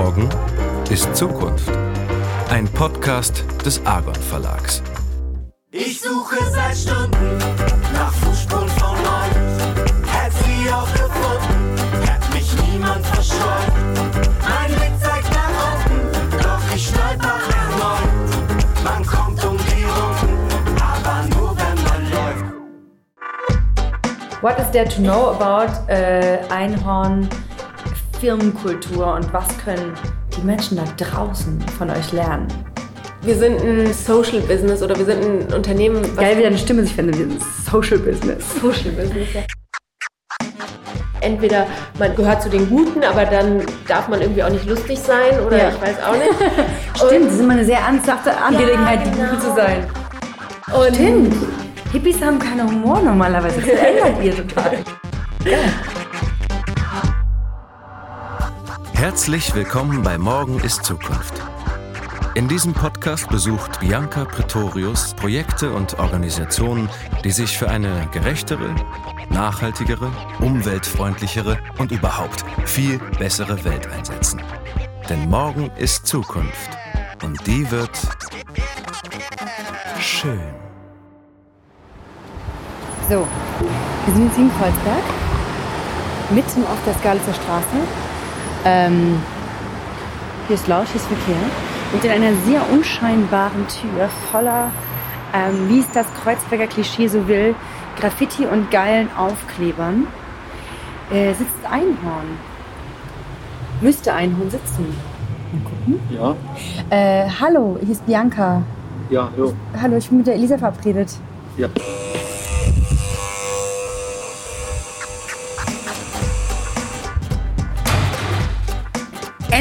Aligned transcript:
Morgen 0.00 0.26
ist 0.88 1.14
Zukunft. 1.14 1.70
Ein 2.48 2.66
Podcast 2.66 3.44
des 3.62 3.84
Argon 3.84 4.14
Verlags. 4.14 4.82
Ich 5.70 6.00
suche 6.00 6.36
seit 6.50 6.74
Stunden 6.74 7.36
nach 7.92 8.10
Fußspuren 8.14 8.70
von 8.70 8.96
euch. 8.96 9.36
Hätt 10.10 10.32
sie 10.32 10.72
auch 10.72 10.90
gefunden, 10.94 11.76
hätt 12.06 12.32
mich 12.32 12.50
niemand 12.66 13.04
verscheut. 13.04 13.68
Mein 14.48 14.74
Blick 14.74 14.92
zeigt 14.98 15.30
nach 15.30 15.84
unten, 15.84 16.38
doch 16.38 16.74
ich 16.74 16.88
stolper 16.88 17.38
erneut. 17.60 18.82
Man 18.82 19.04
kommt 19.04 19.44
um 19.44 19.58
die 19.58 19.84
Runden, 19.84 20.80
aber 20.80 21.28
nur 21.36 21.54
wenn 21.58 21.78
man 21.84 22.10
läuft. 22.10 22.46
What 24.40 24.58
is 24.58 24.70
there 24.72 24.88
to 24.88 25.02
know 25.02 25.32
about 25.38 25.70
äh, 25.92 26.38
Einhorn 26.48 27.28
Firmenkultur 28.32 29.14
und 29.14 29.32
was 29.32 29.48
können 29.64 29.94
die 30.36 30.42
Menschen 30.46 30.76
da 30.76 30.84
draußen 31.04 31.60
von 31.76 31.90
euch 31.90 32.12
lernen? 32.12 32.46
Wir 33.22 33.34
sind 33.34 33.60
ein 33.60 33.92
Social 33.92 34.38
Business 34.42 34.80
oder 34.80 34.96
wir 34.96 35.04
sind 35.04 35.24
ein 35.24 35.52
Unternehmen. 35.52 36.00
was- 36.02 36.16
Geil, 36.18 36.38
wie 36.38 36.42
deine 36.42 36.56
Stimme 36.56 36.84
sich 36.84 36.94
findet. 36.94 37.18
Wir 37.18 37.26
sind 37.26 37.42
Social 37.68 37.98
Business. 37.98 38.44
Social 38.60 38.92
Business, 38.92 39.26
ja. 39.34 39.40
Entweder 41.20 41.66
man 41.98 42.14
gehört 42.14 42.44
zu 42.44 42.48
den 42.48 42.68
Guten, 42.70 43.02
aber 43.02 43.24
dann 43.24 43.62
darf 43.88 44.06
man 44.06 44.20
irgendwie 44.20 44.44
auch 44.44 44.50
nicht 44.50 44.66
lustig 44.66 45.00
sein 45.00 45.40
oder 45.44 45.56
Ja. 45.58 45.68
ich 45.70 45.80
weiß 45.82 45.96
auch 46.04 46.12
nicht. 46.12 46.30
Stimmt, 47.04 47.26
das 47.26 47.34
ist 47.34 47.40
immer 47.40 47.54
eine 47.54 47.64
sehr 47.64 47.78
ernsthafte 47.80 48.36
Angelegenheit, 48.36 49.00
die 49.04 49.10
genau. 49.18 49.30
Gute 49.30 49.40
zu 49.42 49.54
sein. 49.56 49.84
Und 50.72 50.94
Stimmt. 50.94 51.34
Hippies 51.90 52.22
haben 52.22 52.38
keinen 52.38 52.70
Humor 52.70 53.00
normalerweise. 53.02 53.56
Das 53.60 53.68
verändert 53.68 54.22
ihr 54.22 54.36
total. 54.36 54.78
Herzlich 59.02 59.52
willkommen 59.56 60.04
bei 60.04 60.16
Morgen 60.16 60.60
ist 60.60 60.84
Zukunft. 60.84 61.34
In 62.36 62.46
diesem 62.46 62.72
Podcast 62.72 63.28
besucht 63.28 63.80
Bianca 63.80 64.24
Pretorius 64.24 65.12
Projekte 65.14 65.72
und 65.72 65.98
Organisationen, 65.98 66.88
die 67.24 67.32
sich 67.32 67.58
für 67.58 67.68
eine 67.68 68.08
gerechtere, 68.12 68.72
nachhaltigere, 69.28 70.08
umweltfreundlichere 70.38 71.58
und 71.78 71.90
überhaupt 71.90 72.44
viel 72.64 73.00
bessere 73.18 73.64
Welt 73.64 73.88
einsetzen. 73.88 74.40
Denn 75.08 75.28
morgen 75.28 75.68
ist 75.78 76.06
Zukunft 76.06 76.70
und 77.24 77.44
die 77.44 77.68
wird 77.72 77.98
schön. 79.98 80.54
So, 83.08 83.26
wir 84.06 84.14
sind 84.14 84.26
jetzt 84.28 84.38
in 84.38 84.48
Kreuzberg, 84.52 85.04
mitten 86.30 86.64
auf 86.66 86.78
der 86.86 86.94
Skalitzer 86.94 87.34
Straße. 87.34 88.01
Ähm, 88.64 89.20
hier 90.46 90.54
ist 90.56 90.68
laut, 90.68 90.86
hier 90.86 90.96
ist 90.96 91.06
Verkehr. 91.06 91.42
Und 91.92 92.04
in 92.04 92.10
einer 92.10 92.34
sehr 92.46 92.60
unscheinbaren 92.72 93.66
Tür 93.68 94.08
voller, 94.30 94.70
ähm, 95.34 95.68
wie 95.68 95.80
es 95.80 95.90
das 95.92 96.06
Kreuzberger 96.22 96.66
Klischee 96.66 97.08
so 97.08 97.26
will, 97.28 97.54
Graffiti 98.00 98.46
und 98.46 98.70
geilen 98.70 99.08
Aufklebern, 99.16 100.06
äh, 101.12 101.34
sitzt 101.34 101.64
Einhorn. 101.70 102.38
Müsste 103.80 104.14
Einhorn 104.14 104.50
sitzen. 104.50 104.94
Ja, 106.08 106.34
Äh, 106.88 107.28
hallo, 107.40 107.76
hier 107.82 107.92
ist 107.92 108.06
Bianca. 108.06 108.62
ja, 109.10 109.28
hallo. 109.36 109.52
Hallo, 109.80 109.96
ich 109.96 110.08
bin 110.08 110.18
mit 110.18 110.26
der 110.26 110.34
Elisa 110.34 110.56
verabredet. 110.56 111.10
Ja. 111.58 111.68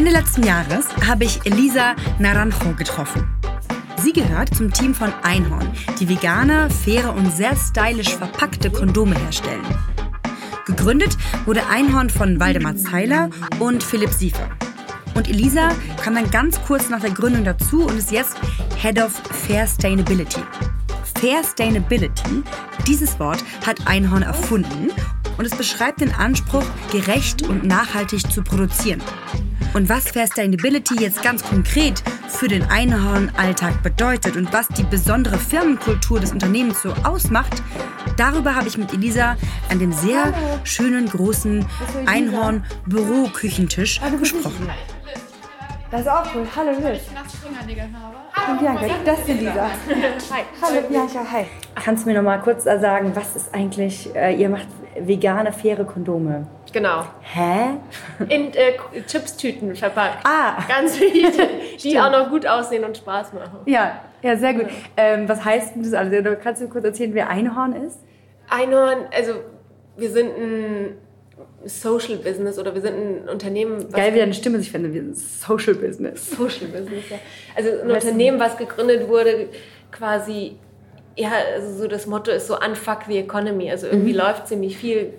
Ende 0.02 0.13
letzten 0.13 0.41
Jahres 0.41 0.88
habe 1.07 1.25
ich 1.25 1.45
Elisa 1.45 1.95
Naranjo 2.17 2.73
getroffen. 2.75 3.23
Sie 4.01 4.12
gehört 4.12 4.51
zum 4.56 4.73
Team 4.73 4.95
von 4.95 5.13
Einhorn, 5.22 5.72
die 6.00 6.09
vegane, 6.09 6.72
faire 6.72 7.13
und 7.13 7.31
sehr 7.31 7.56
stylisch 7.56 8.16
verpackte 8.16 8.72
Kondome 8.72 9.16
herstellen. 9.16 9.61
Gegründet 10.66 11.16
wurde 11.45 11.67
Einhorn 11.67 12.09
von 12.09 12.40
Waldemar 12.40 12.78
Zeiler 12.78 13.29
und 13.59 13.84
Philipp 13.84 14.09
Siefer. 14.09 14.50
Und 15.13 15.29
Elisa 15.29 15.69
kam 16.03 16.16
dann 16.16 16.31
ganz 16.31 16.59
kurz 16.63 16.90
nach 16.90 17.01
der 17.01 17.11
Gründung 17.11 17.44
dazu 17.44 17.85
und 17.85 17.95
ist 18.00 18.11
jetzt 18.11 18.38
Head 18.78 19.00
of 19.00 19.11
Fair 19.45 19.67
Sustainability. 19.67 20.41
Fair 21.19 21.44
Sustainability, 21.44 22.41
dieses 22.88 23.19
Wort 23.19 23.44
hat 23.67 23.85
Einhorn 23.85 24.23
erfunden 24.23 24.90
und 25.38 25.45
es 25.45 25.56
beschreibt 25.56 26.01
den 26.01 26.11
Anspruch, 26.11 26.66
gerecht 26.91 27.44
und 27.44 27.66
nachhaltig 27.66 28.31
zu 28.31 28.41
produzieren. 28.41 29.03
Und 29.74 29.88
was 29.88 30.12
Fair 30.12 30.28
Sustainability 30.28 30.96
jetzt 31.00 31.24
ganz 31.24 31.44
konkret 31.44 32.04
für 32.28 32.50
den 32.50 32.64
Einhorn-Alltag 32.64 33.82
bedeutet 33.82 34.36
und 34.36 34.52
was 34.52 34.68
die 34.68 34.84
besondere 34.84 35.38
Firmenkultur 35.38 36.20
des 36.20 36.34
Unternehmens 36.34 36.82
so 36.82 36.94
ausmacht, 37.04 37.64
darüber 38.18 38.54
habe 38.54 38.68
ich 38.68 38.78
mit 38.78 38.94
Elisa 38.94 39.38
an 39.70 39.80
dem 39.80 39.94
sehr 39.94 40.34
schönen 40.66 41.08
großen 41.08 41.66
Einhorn-Büroküchentisch 42.06 44.02
gesprochen. 44.20 44.70
Das 45.90 46.02
ist 46.02 46.08
auch 46.09 46.26
cool. 46.36 46.46
Hallo 46.53 46.72
Liz. 46.72 47.02
Hallo 48.34 48.59
Bianca, 48.59 48.86
das 49.06 49.20
ist 49.20 49.30
Elisa. 49.30 49.70
Hi. 50.32 50.44
Hallo 50.62 50.82
Bianca, 50.90 51.26
hi. 51.32 51.46
Kannst 51.76 52.03
du 52.03 52.09
mir 52.09 52.18
noch 52.18 52.24
mal 52.24 52.42
kurz 52.42 52.66
sagen, 52.66 53.12
was 53.14 53.38
ist 53.38 53.53
eigentlich, 53.53 54.14
äh, 54.16 54.36
ihr 54.36 54.50
macht 54.50 54.68
vegane, 55.00 55.53
faire 55.53 55.86
Kondome. 55.86 56.48
Genau. 56.72 57.06
Hä? 57.22 57.78
In 58.30 58.54
äh, 58.54 58.74
Chipstüten 59.08 59.76
verpackt. 59.76 60.26
Ah. 60.26 60.64
Ganz 60.68 60.98
viele, 60.98 61.32
die 61.82 62.00
auch 62.00 62.12
noch 62.12 62.30
gut 62.30 62.46
aussehen 62.48 62.84
und 62.84 62.98
Spaß 62.98 63.34
machen. 63.34 63.59
Ja, 63.66 64.02
ja, 64.22 64.38
sehr 64.38 64.54
gut. 64.54 64.68
Ähm, 64.98 65.28
was 65.28 65.44
heißt 65.44 65.76
denn 65.76 65.84
das 65.84 65.94
alles? 65.94 66.24
Kannst 66.44 66.62
du 66.62 66.68
kurz 66.68 66.86
erzählen, 66.86 67.14
wer 67.14 67.30
Einhorn 67.30 67.74
ist? 67.74 68.00
Einhorn, 68.50 69.06
also 69.12 69.34
wir 69.98 70.09
sind 70.09 70.38
ein 70.38 70.98
Social 71.66 72.18
Business 72.18 72.58
oder 72.58 72.74
wir 72.74 72.82
sind 72.82 72.96
ein 72.96 73.30
Unternehmen, 73.30 73.90
Geil, 73.92 74.14
wie 74.14 74.20
deine 74.20 74.34
Stimme 74.34 74.59
sich 74.59 74.72
findet. 74.72 74.94
Wir 74.94 75.02
sind 75.02 75.18
Social 75.18 75.76
Business. 75.76 76.32
Social 76.32 76.68
Business, 76.68 77.09
ja. 77.09 77.18
Also 77.56 77.70
ein 77.84 77.92
Unternehmen, 77.92 78.40
was 78.40 78.58
gegründet 78.58 79.08
wurde, 79.08 79.50
quasi, 79.92 80.58
ja, 81.16 81.32
also 81.56 81.84
so 81.84 81.88
das 81.88 82.08
Motto 82.08 82.32
ist 82.32 82.48
so 82.48 82.58
unfuck 82.58 83.03
the 83.08 83.18
economy. 83.18 83.70
Also 83.70 83.88
irgendwie 83.88 84.14
läuft 84.14 84.48
ziemlich 84.48 84.78
viel, 84.78 85.14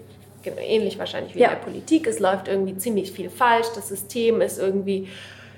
ähnlich 0.47 0.99
wahrscheinlich 0.99 1.35
wie 1.35 1.41
Ja. 1.41 1.49
in 1.51 1.55
der 1.57 1.61
Politik, 1.65 2.07
es 2.07 2.19
läuft 2.19 2.49
irgendwie 2.49 2.77
ziemlich 2.77 3.13
viel 3.13 3.31
falsch. 3.31 3.67
Das 3.75 3.89
System 3.89 4.41
ist 4.41 4.59
irgendwie, 4.59 5.09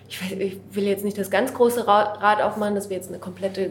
ich, 0.09 0.23
weiß, 0.23 0.33
ich 0.39 0.57
will 0.73 0.85
jetzt 0.85 1.05
nicht 1.05 1.19
das 1.19 1.31
ganz 1.31 1.53
große 1.55 1.87
Ra- 1.87 2.15
Rad 2.21 2.43
aufmachen, 2.43 2.75
dass 2.75 2.91
wir 2.91 2.97
jetzt 2.97 3.09
eine 3.09 3.19
komplette 3.19 3.63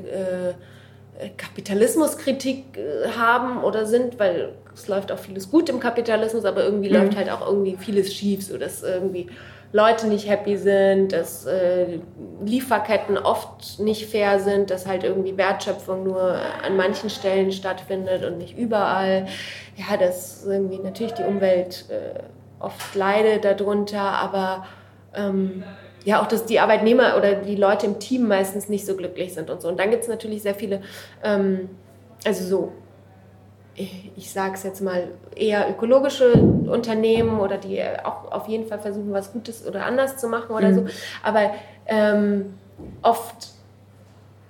äh, 1.19 1.29
Kapitalismuskritik 1.38 2.78
äh, 2.78 3.09
haben 3.18 3.63
oder 3.63 3.85
sind, 3.85 4.19
weil 4.19 4.50
es 4.74 4.88
läuft 4.88 5.12
auch 5.12 5.19
vieles 5.19 5.50
gut 5.50 5.69
im 5.69 5.79
Kapitalismus, 5.79 6.46
aber 6.46 6.63
irgendwie 6.63 6.90
läuft 6.90 7.16
halt 7.16 7.30
auch 7.30 7.45
irgendwie 7.47 7.78
vieles 7.78 8.13
schief, 8.13 8.44
so 8.44 8.57
dass 8.57 8.81
irgendwie 8.84 9.28
Leute 9.74 10.08
nicht 10.08 10.30
happy 10.30 10.56
sind, 10.56 11.14
dass 11.14 11.48
äh, 11.48 12.00
Lieferketten 12.46 13.18
oft 13.18 13.80
nicht 13.80 14.06
fair 14.06 14.40
sind, 14.40 14.70
dass 14.70 14.86
halt 14.86 15.04
irgendwie 15.04 15.36
Wertschöpfung 15.36 16.04
nur 16.04 16.38
an 16.64 16.78
manchen 16.78 17.10
Stellen 17.10 17.52
stattfindet 17.52 18.24
und 18.24 18.38
nicht 18.38 18.56
überall. 18.56 19.26
Ja, 19.76 19.98
dass 19.98 20.46
irgendwie 20.46 20.78
natürlich 20.78 21.14
die 21.14 21.24
Umwelt 21.24 21.86
äh, 21.90 22.20
oft 22.60 22.94
leidet 22.94 23.46
darunter, 23.46 24.00
aber 24.00 24.68
ähm, 25.16 25.64
ja 26.06 26.22
auch, 26.22 26.28
dass 26.28 26.46
die 26.46 26.60
Arbeitnehmer 26.60 27.18
oder 27.18 27.34
die 27.34 27.56
Leute 27.56 27.88
im 27.88 28.00
Team 28.00 28.28
meistens 28.28 28.70
nicht 28.70 28.86
so 28.86 28.96
glücklich 28.96 29.34
sind 29.34 29.50
und 29.50 29.60
so. 29.60 29.70
Und 29.70 29.80
dann 29.80 29.90
gibt 29.90 30.04
es 30.04 30.08
natürlich 30.08 30.44
sehr 30.44 30.54
viele, 30.54 30.82
ähm, 31.24 31.70
also 32.24 32.44
so 32.46 32.72
ich 33.76 34.32
sage 34.32 34.54
es 34.54 34.64
jetzt 34.64 34.82
mal, 34.82 35.08
eher 35.36 35.70
ökologische 35.70 36.34
Unternehmen 36.34 37.40
oder 37.40 37.58
die 37.58 37.81
auch 38.04 38.31
auf 38.31 38.48
jeden 38.48 38.68
Fall 38.68 38.80
versuchen, 38.80 39.12
was 39.12 39.34
Gutes 39.34 39.66
oder 39.68 39.86
anders 39.86 40.18
zu 40.18 40.28
machen 40.28 40.56
oder 40.56 40.74
so. 40.74 40.86
Aber 41.24 41.52
ähm, 41.88 42.54
oft 43.02 43.50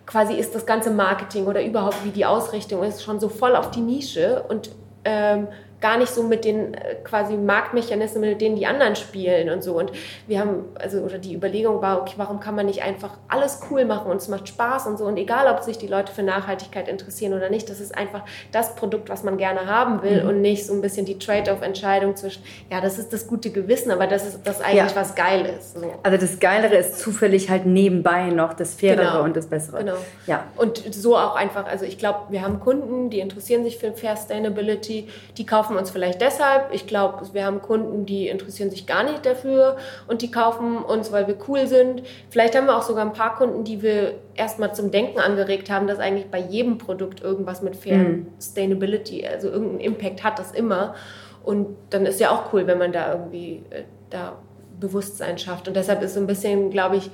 quasi 0.05 0.33
ist 0.33 0.53
das 0.53 0.65
ganze 0.65 0.91
Marketing 0.91 1.45
oder 1.45 1.63
überhaupt 1.63 2.03
wie 2.03 2.09
die 2.09 2.25
Ausrichtung 2.25 2.83
ist 2.83 3.01
schon 3.01 3.19
so 3.19 3.29
voll 3.29 3.55
auf 3.55 3.71
die 3.71 3.81
Nische 3.81 4.43
und 4.47 4.71
ähm, 5.05 5.47
gar 5.83 5.97
nicht 5.97 6.13
so 6.13 6.23
mit 6.23 6.45
den 6.45 6.73
äh, 6.75 6.95
quasi 7.03 7.35
Marktmechanismen, 7.35 8.21
mit 8.21 8.39
denen 8.39 8.55
die 8.55 8.65
anderen 8.65 8.95
spielen 8.95 9.49
und 9.49 9.61
so. 9.63 9.77
Und 9.77 9.91
wir 10.27 10.39
haben, 10.39 10.63
also, 10.79 10.99
oder 11.01 11.17
die 11.17 11.35
Überlegung 11.35 11.81
war, 11.81 12.01
okay, 12.01 12.13
warum 12.15 12.39
kann 12.39 12.55
man 12.55 12.65
nicht 12.67 12.81
einfach 12.81 13.17
alles 13.27 13.59
cool 13.69 13.83
machen 13.83 14.09
und 14.09 14.17
es 14.17 14.29
macht 14.29 14.47
Spaß 14.47 14.87
und 14.87 14.97
so. 14.97 15.03
Und 15.05 15.17
egal, 15.17 15.53
ob 15.53 15.61
sich 15.61 15.77
die 15.77 15.87
Leute 15.87 16.13
für 16.13 16.23
Nachhaltigkeit 16.23 16.87
interessieren 16.87 17.33
oder 17.33 17.49
nicht, 17.49 17.69
das 17.69 17.81
ist 17.81 17.95
einfach 17.97 18.23
das 18.53 18.75
Produkt, 18.75 19.09
was 19.09 19.23
man 19.23 19.37
gerne 19.37 19.67
haben 19.67 20.01
will 20.03 20.23
und 20.25 20.39
nicht 20.41 20.65
so 20.65 20.73
ein 20.73 20.81
bisschen 20.81 21.05
die 21.05 21.19
Trade-off-Entscheidung 21.19 22.15
zwischen, 22.15 22.41
ja, 22.71 22.79
das 22.79 22.97
ist 22.97 23.11
das 23.11 23.27
gute 23.27 23.49
Gewissen, 23.51 23.91
aber 23.91 24.07
das 24.07 24.25
ist 24.25 24.39
das 24.45 24.61
eigentlich, 24.61 24.77
Ja. 24.93 24.95
was 24.95 25.15
geil 25.15 25.45
ist. 25.59 25.77
So. 25.77 25.93
Also 26.01 26.17
das 26.17 26.39
Geilere 26.39 26.75
ist 26.75 26.97
zufällig 26.99 27.49
halt 27.49 27.65
nebenbei 27.65 28.29
noch 28.29 28.53
das 28.53 28.73
Fairere 28.73 29.11
Genau. 29.11 29.23
und 29.23 29.35
das 29.35 29.47
Bessere. 29.47 29.79
Genau. 29.79 29.95
Ja. 30.27 30.45
Und 30.55 30.77
so 30.95 31.17
auch 31.17 31.35
einfach, 31.35 31.65
also 31.65 31.83
ich 31.83 31.97
glaube, 31.97 32.19
wir 32.29 32.41
haben 32.41 32.61
Kunden, 32.61 33.09
die 33.09 33.19
interessieren 33.19 33.65
sich 33.65 33.77
für 33.77 33.91
Fair 33.91 34.15
Sustainability, 34.15 35.09
die 35.37 35.45
kaufen 35.45 35.72
kaufen 35.73 35.77
uns 35.77 35.91
vielleicht 35.91 36.21
deshalb. 36.21 36.73
Ich 36.73 36.87
glaube, 36.87 37.21
wir 37.33 37.45
haben 37.45 37.61
Kunden, 37.61 38.05
die 38.05 38.27
interessieren 38.27 38.69
sich 38.69 38.85
gar 38.85 39.03
nicht 39.03 39.25
dafür 39.25 39.77
und 40.07 40.21
die 40.21 40.31
kaufen 40.31 40.77
uns, 40.77 41.11
weil 41.11 41.27
wir 41.27 41.35
cool 41.47 41.67
sind. 41.67 42.03
Vielleicht 42.29 42.55
haben 42.55 42.67
wir 42.67 42.77
auch 42.77 42.83
sogar 42.83 43.05
ein 43.05 43.13
paar 43.13 43.35
Kunden, 43.35 43.63
die 43.63 43.81
wir 43.81 44.15
erstmal 44.35 44.73
zum 44.73 44.91
Denken 44.91 45.19
angeregt 45.19 45.69
haben, 45.69 45.87
dass 45.87 45.99
eigentlich 45.99 46.29
bei 46.29 46.39
jedem 46.39 46.77
Produkt 46.77 47.21
irgendwas 47.21 47.61
mit 47.61 47.75
Fair 47.75 47.97
Mhm. 47.97 48.27
Sustainability, 48.37 49.25
also 49.25 49.49
irgendeinen 49.49 49.79
Impact 49.79 50.23
hat 50.23 50.39
das 50.39 50.51
immer. 50.51 50.95
Und 51.43 51.75
dann 51.89 52.05
ist 52.05 52.19
ja 52.19 52.31
auch 52.31 52.53
cool, 52.53 52.67
wenn 52.67 52.77
man 52.77 52.91
da 52.91 53.13
irgendwie 53.13 53.63
äh, 53.69 53.83
da 54.09 54.37
Bewusstsein 54.79 55.37
schafft. 55.37 55.67
Und 55.67 55.75
deshalb 55.75 56.01
ist 56.01 56.13
so 56.13 56.19
ein 56.19 56.27
bisschen, 56.27 56.69
glaube 56.69 56.97
ich, 56.97 57.09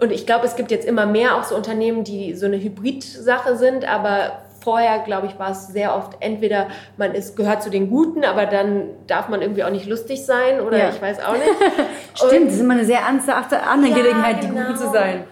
und 0.00 0.12
ich 0.12 0.24
glaube, 0.24 0.46
es 0.46 0.56
gibt 0.56 0.70
jetzt 0.70 0.86
immer 0.86 1.04
mehr 1.04 1.36
auch 1.36 1.44
so 1.44 1.54
Unternehmen, 1.54 2.04
die 2.04 2.34
so 2.34 2.46
eine 2.46 2.56
Hybrid-Sache 2.56 3.56
sind, 3.56 3.86
aber 3.86 4.44
vorher, 4.60 5.00
glaube 5.00 5.26
ich, 5.26 5.38
war 5.38 5.50
es 5.52 5.68
sehr 5.68 5.94
oft 5.94 6.16
entweder 6.20 6.68
man 6.96 7.14
ist, 7.14 7.36
gehört 7.36 7.62
zu 7.62 7.70
den 7.70 7.88
Guten, 7.88 8.24
aber 8.24 8.46
dann 8.46 8.84
darf 9.06 9.28
man 9.28 9.42
irgendwie 9.42 9.64
auch 9.64 9.70
nicht 9.70 9.86
lustig 9.86 10.24
sein 10.24 10.60
oder 10.60 10.78
Ja. 10.78 10.90
ich 10.90 11.00
weiß 11.00 11.20
auch 11.20 11.32
nicht. 11.32 11.44
Stimmt, 12.14 12.48
das 12.48 12.54
ist 12.54 12.60
immer 12.60 12.74
eine 12.74 12.84
sehr 12.84 13.00
ernsthafte 13.00 13.62
Angelegenheit, 13.62 14.42
die 14.42 14.48
genau. 14.48 14.66
Gute 14.66 14.78
zu 14.78 14.90
sein. 14.92 15.24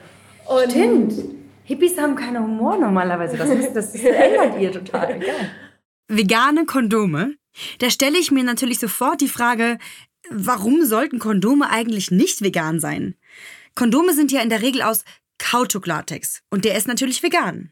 Und 0.46 0.70
Stimmt. 0.70 1.14
Hippies 1.64 1.98
haben 1.98 2.14
keinen 2.16 2.42
Humor 2.42 2.78
normalerweise. 2.78 3.36
Das, 3.36 3.50
ist, 3.50 3.74
das 3.74 3.94
ändert 3.96 4.58
ihr 4.58 4.72
total. 4.72 5.16
Egal. 5.16 5.34
Vegane 6.08 6.64
Kondome? 6.64 7.34
Da 7.80 7.90
stelle 7.90 8.18
ich 8.18 8.30
mir 8.30 8.44
natürlich 8.44 8.78
sofort 8.78 9.20
die 9.20 9.28
Frage, 9.28 9.78
warum 10.30 10.84
sollten 10.84 11.18
Kondome 11.18 11.68
eigentlich 11.70 12.10
nicht 12.10 12.42
vegan 12.42 12.80
sein? 12.80 13.14
Kondome 13.74 14.14
sind 14.14 14.32
ja 14.32 14.40
in 14.40 14.48
der 14.48 14.62
Regel 14.62 14.82
aus 14.82 15.04
Kautschuk-Latex 15.38 16.42
und 16.50 16.64
der 16.64 16.76
ist 16.76 16.88
natürlich 16.88 17.22
vegan. 17.22 17.70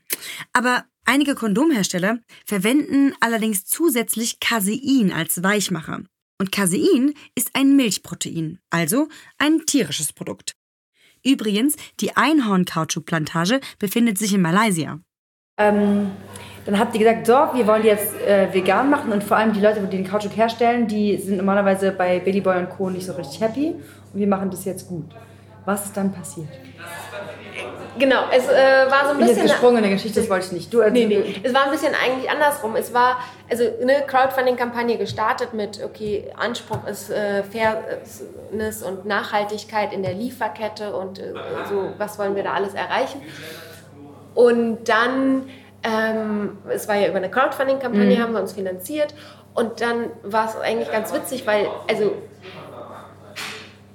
Aber 0.52 0.84
einige 1.06 1.34
Kondomhersteller 1.34 2.18
verwenden 2.44 3.14
allerdings 3.20 3.64
zusätzlich 3.64 4.40
Casein 4.40 5.12
als 5.14 5.42
Weichmacher. 5.42 6.02
Und 6.38 6.52
Casein 6.52 7.14
ist 7.34 7.50
ein 7.54 7.76
Milchprotein, 7.76 8.58
also 8.70 9.08
ein 9.38 9.64
tierisches 9.66 10.12
Produkt. 10.12 10.52
Übrigens, 11.24 11.76
die 12.00 12.16
Einhorn-Kautschuk-Plantage 12.16 13.60
befindet 13.78 14.18
sich 14.18 14.34
in 14.34 14.42
Malaysia. 14.42 15.00
Ähm, 15.58 16.12
dann 16.66 16.78
habt 16.78 16.94
ihr 16.94 16.98
gesagt, 16.98 17.26
so, 17.26 17.32
wir 17.32 17.66
wollen 17.66 17.82
die 17.82 17.88
jetzt 17.88 18.14
äh, 18.20 18.52
vegan 18.52 18.90
machen 18.90 19.12
und 19.12 19.24
vor 19.24 19.36
allem 19.36 19.52
die 19.52 19.60
Leute, 19.60 19.80
die 19.80 19.96
den 19.96 20.06
Kautschuk 20.06 20.36
herstellen, 20.36 20.86
die 20.86 21.16
sind 21.16 21.38
normalerweise 21.38 21.92
bei 21.92 22.18
Billy 22.20 22.40
Boy 22.40 22.58
und 22.58 22.68
Co. 22.68 22.90
nicht 22.90 23.06
so 23.06 23.12
richtig 23.12 23.40
happy 23.40 23.74
und 24.12 24.20
wir 24.20 24.26
machen 24.26 24.50
das 24.50 24.64
jetzt 24.64 24.86
gut. 24.86 25.14
Was 25.64 25.86
ist 25.86 25.96
dann 25.96 26.12
passiert? 26.12 26.48
Genau, 27.98 28.24
es 28.30 28.48
äh, 28.48 28.90
war 28.90 29.04
so 29.04 29.10
ein 29.10 29.12
Ich 29.12 29.18
bin 29.18 29.26
bisschen. 29.28 29.42
gesprungen 29.42 29.76
in 29.78 29.82
der 29.84 29.92
Geschichte, 29.92 30.20
das 30.20 30.30
wollte 30.30 30.46
ich 30.46 30.52
nicht. 30.52 30.72
Du, 30.74 30.80
also, 30.80 30.92
Nee, 30.92 31.06
nee. 31.06 31.40
Es 31.42 31.52
war 31.54 31.64
ein 31.64 31.70
bisschen 31.70 31.94
eigentlich 31.94 32.30
andersrum. 32.30 32.76
Es 32.76 32.92
war 32.94 33.18
also 33.50 33.64
eine 33.80 34.02
Crowdfunding-Kampagne 34.06 34.96
gestartet 34.98 35.54
mit, 35.54 35.82
okay, 35.84 36.30
Anspruch 36.36 36.86
ist 36.86 37.10
äh, 37.10 37.42
Fairness 37.42 38.82
und 38.82 39.06
Nachhaltigkeit 39.06 39.92
in 39.92 40.02
der 40.02 40.14
Lieferkette 40.14 40.94
und 40.96 41.18
äh, 41.18 41.32
so, 41.68 41.92
was 41.98 42.18
wollen 42.18 42.36
wir 42.36 42.42
da 42.42 42.52
alles 42.52 42.74
erreichen. 42.74 43.22
Und 44.34 44.84
dann, 44.88 45.48
ähm, 45.82 46.58
es 46.68 46.88
war 46.88 46.96
ja 46.96 47.08
über 47.08 47.16
eine 47.16 47.30
Crowdfunding-Kampagne, 47.30 48.22
haben 48.22 48.32
wir 48.34 48.40
uns 48.40 48.52
finanziert. 48.52 49.14
Und 49.54 49.80
dann 49.80 50.10
war 50.22 50.46
es 50.48 50.56
eigentlich 50.60 50.90
ganz 50.92 51.14
witzig, 51.14 51.46
weil, 51.46 51.66
also 51.88 52.12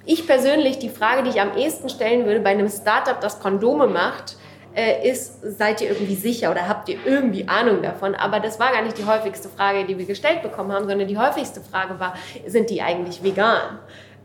ich 0.04 0.26
persönlich, 0.26 0.78
die 0.78 0.88
Frage, 0.88 1.22
die 1.22 1.30
ich 1.30 1.40
am 1.40 1.56
ehesten 1.56 1.88
stellen 1.88 2.26
würde 2.26 2.40
bei 2.40 2.50
einem 2.50 2.68
Startup, 2.68 3.20
das 3.20 3.40
Kondome 3.40 3.86
macht, 3.86 4.36
äh, 4.74 5.08
ist, 5.08 5.40
seid 5.58 5.80
ihr 5.80 5.90
irgendwie 5.90 6.14
sicher 6.14 6.50
oder 6.50 6.68
habt 6.68 6.88
ihr 6.88 6.96
irgendwie 7.04 7.46
Ahnung 7.46 7.82
davon? 7.82 8.14
Aber 8.14 8.40
das 8.40 8.58
war 8.58 8.72
gar 8.72 8.82
nicht 8.82 8.96
die 8.98 9.04
häufigste 9.04 9.48
Frage, 9.48 9.84
die 9.84 9.98
wir 9.98 10.06
gestellt 10.06 10.42
bekommen 10.42 10.72
haben, 10.72 10.88
sondern 10.88 11.08
die 11.08 11.18
häufigste 11.18 11.60
Frage 11.60 12.00
war, 12.00 12.14
sind 12.46 12.70
die 12.70 12.80
eigentlich 12.80 13.22
vegan? 13.22 13.78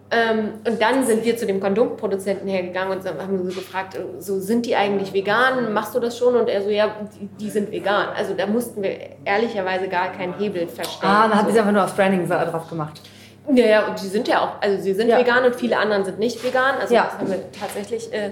Ähm, 0.09 0.53
und 0.65 0.81
dann 0.81 1.05
sind 1.05 1.25
wir 1.25 1.35
zu 1.35 1.45
dem 1.45 1.59
Kondomproduzenten 1.59 2.47
hergegangen 2.47 2.97
und 2.97 3.05
haben 3.05 3.49
so 3.49 3.53
gefragt, 3.53 3.95
äh, 3.95 4.21
so 4.21 4.39
sind 4.39 4.65
die 4.65 4.75
eigentlich 4.75 5.11
vegan? 5.11 5.73
Machst 5.73 5.93
du 5.93 5.99
das 5.99 6.17
schon? 6.17 6.35
Und 6.35 6.47
er 6.47 6.61
so, 6.61 6.69
ja, 6.69 6.95
die, 7.19 7.27
die 7.27 7.49
sind 7.49 7.71
vegan. 7.71 8.07
Also 8.15 8.33
da 8.33 8.47
mussten 8.47 8.81
wir 8.81 8.97
ehrlicherweise 9.25 9.89
gar 9.89 10.13
keinen 10.13 10.33
Hebel 10.39 10.69
verstellen. 10.69 11.11
Ah, 11.13 11.27
dann 11.27 11.37
hat 11.37 11.51
so. 11.51 11.59
einfach 11.59 11.73
nur 11.73 11.83
aufs 11.83 11.93
Branding 11.93 12.25
drauf 12.25 12.69
gemacht. 12.69 13.01
Ja, 13.53 13.65
ja, 13.65 13.87
und 13.87 14.01
die 14.01 14.07
sind 14.07 14.27
ja 14.27 14.41
auch, 14.41 14.61
also 14.61 14.81
sie 14.83 14.93
sind 14.93 15.07
Ja. 15.09 15.19
vegan 15.19 15.45
und 15.45 15.55
viele 15.55 15.77
anderen 15.77 16.03
sind 16.03 16.19
nicht 16.19 16.43
vegan. 16.43 16.75
Also 16.81 16.93
Ja. 16.93 17.05
das 17.05 17.17
haben 17.19 17.29
wir 17.29 17.51
tatsächlich 17.51 18.11
äh, 18.13 18.31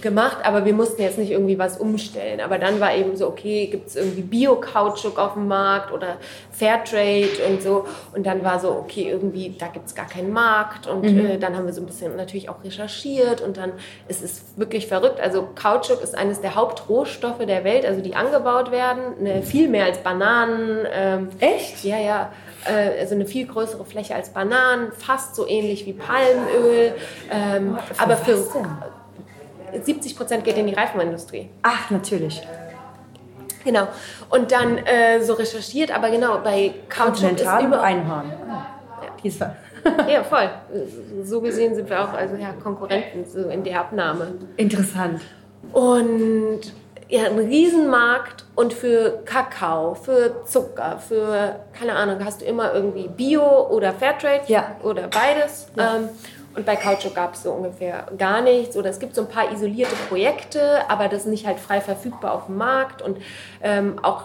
gemacht, 0.00 0.38
aber 0.44 0.64
wir 0.64 0.72
mussten 0.72 1.02
jetzt 1.02 1.18
nicht 1.18 1.30
irgendwie 1.30 1.58
was 1.58 1.76
umstellen. 1.76 2.40
Aber 2.40 2.58
dann 2.58 2.80
war 2.80 2.94
eben 2.94 3.16
so, 3.16 3.26
okay, 3.28 3.66
gibt 3.66 3.88
es 3.88 3.96
irgendwie 3.96 4.22
Bio-Kautschuk 4.22 5.18
auf 5.18 5.34
dem 5.34 5.48
Markt 5.48 5.92
oder 5.92 6.16
Fairtrade 6.50 7.28
und 7.48 7.62
so. 7.62 7.86
Und 8.14 8.24
dann 8.26 8.42
war 8.42 8.58
so, 8.58 8.70
okay, 8.70 9.08
irgendwie, 9.10 9.54
da 9.58 9.66
gibt 9.66 9.86
es 9.86 9.94
gar 9.94 10.06
keinen 10.06 10.32
Markt. 10.32 10.86
Und 10.86 11.04
äh, 11.04 11.36
dann 11.38 11.56
haben 11.56 11.66
wir 11.66 11.72
so 11.74 11.82
ein 11.82 11.86
bisschen 11.86 12.16
natürlich 12.16 12.48
auch 12.48 12.62
recherchiert 12.64 13.40
und 13.42 13.56
dann 13.56 13.72
ist 14.08 14.22
es 14.22 14.44
wirklich 14.56 14.86
verrückt. 14.86 15.20
Also 15.20 15.48
Kautschuk 15.54 16.02
ist 16.02 16.16
eines 16.16 16.40
der 16.40 16.54
Hauptrohstoffe 16.54 17.44
der 17.44 17.64
Welt, 17.64 17.84
also 17.84 18.00
die 18.00 18.14
angebaut 18.14 18.70
werden, 18.70 19.22
ne, 19.22 19.42
viel 19.42 19.68
mehr 19.68 19.84
als 19.84 19.98
Bananen. 19.98 20.86
Ähm, 20.90 21.28
Echt? 21.40 21.84
ja, 21.84 21.98
ja. 21.98 22.32
Äh, 22.66 23.00
Also 23.00 23.14
eine 23.14 23.26
viel 23.26 23.46
größere 23.46 23.84
Fläche 23.84 24.14
als 24.14 24.30
Bananen, 24.30 24.92
fast 24.92 25.34
so 25.34 25.46
ähnlich 25.46 25.86
wie 25.86 25.92
Palmöl. 25.92 26.94
Ähm, 27.30 27.78
aber 27.98 28.16
für 28.16 28.38
was 28.38 28.52
denn? 28.52 29.84
70 29.84 30.16
Prozent 30.16 30.44
geht 30.44 30.56
in 30.56 30.66
die 30.66 30.74
Reifenindustrie. 30.74 31.48
Ach, 31.62 31.90
natürlich. 31.90 32.46
Genau. 33.64 33.88
Und 34.28 34.52
dann 34.52 34.78
äh, 34.78 35.22
so 35.22 35.34
recherchiert, 35.34 35.94
aber 35.94 36.10
genau, 36.10 36.38
bei 36.38 36.74
Kautschuk 36.88 37.32
ist 37.32 37.42
über... 37.42 37.82
Einhorn. 37.82 38.32
Ah. 38.48 38.66
Ja, 40.08 40.22
voll. 40.22 40.48
So 41.24 41.40
gesehen 41.40 41.74
sind 41.74 41.88
wir 41.90 42.02
auch 42.02 42.12
also, 42.12 42.36
ja, 42.36 42.52
Konkurrenten 42.62 43.24
so 43.24 43.48
in 43.48 43.64
der 43.64 43.80
Abnahme. 43.80 44.34
Interessant. 44.56 45.20
Und 45.72 46.60
ja, 47.12 47.24
ein 47.24 47.38
Riesenmarkt 47.38 48.46
und 48.54 48.72
für 48.72 49.20
Kakao, 49.26 49.94
für 49.94 50.44
Zucker, 50.46 50.98
für, 50.98 51.56
keine 51.78 51.94
Ahnung, 51.94 52.24
hast 52.24 52.40
du 52.40 52.46
immer 52.46 52.72
irgendwie 52.72 53.06
Bio 53.06 53.68
oder 53.68 53.92
Fairtrade 53.92 54.44
Ja. 54.46 54.76
oder 54.82 55.08
beides. 55.08 55.66
Ähm, 55.76 56.08
und 56.56 56.64
bei 56.64 56.74
Kautschuk 56.74 57.14
gab 57.14 57.34
es 57.34 57.42
so 57.42 57.52
ungefähr 57.52 58.06
gar 58.16 58.40
nichts. 58.40 58.78
Oder 58.78 58.88
es 58.88 58.98
gibt 58.98 59.14
so 59.14 59.20
ein 59.20 59.28
paar 59.28 59.52
isolierte 59.52 59.94
Projekte, 60.08 60.88
aber 60.88 61.08
das 61.08 61.20
ist 61.20 61.26
nicht 61.26 61.46
halt 61.46 61.60
frei 61.60 61.82
verfügbar 61.82 62.32
auf 62.32 62.46
dem 62.46 62.56
Markt 62.56 63.02
und 63.02 63.18
ähm, 63.62 63.98
auch 64.02 64.24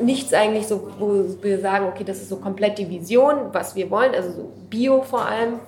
nichts 0.00 0.34
eigentlich 0.34 0.66
so, 0.66 0.88
wo 0.98 1.24
wir 1.40 1.60
sagen, 1.60 1.86
okay, 1.86 2.02
das 2.02 2.16
ist 2.18 2.30
so 2.30 2.36
komplett 2.36 2.78
die 2.78 2.90
Vision, 2.90 3.50
was 3.52 3.76
wir 3.76 3.92
wollen, 3.92 4.12
also 4.12 4.32
so 4.32 4.52
Bio 4.68 5.02
vor 5.02 5.24
allem. 5.24 5.60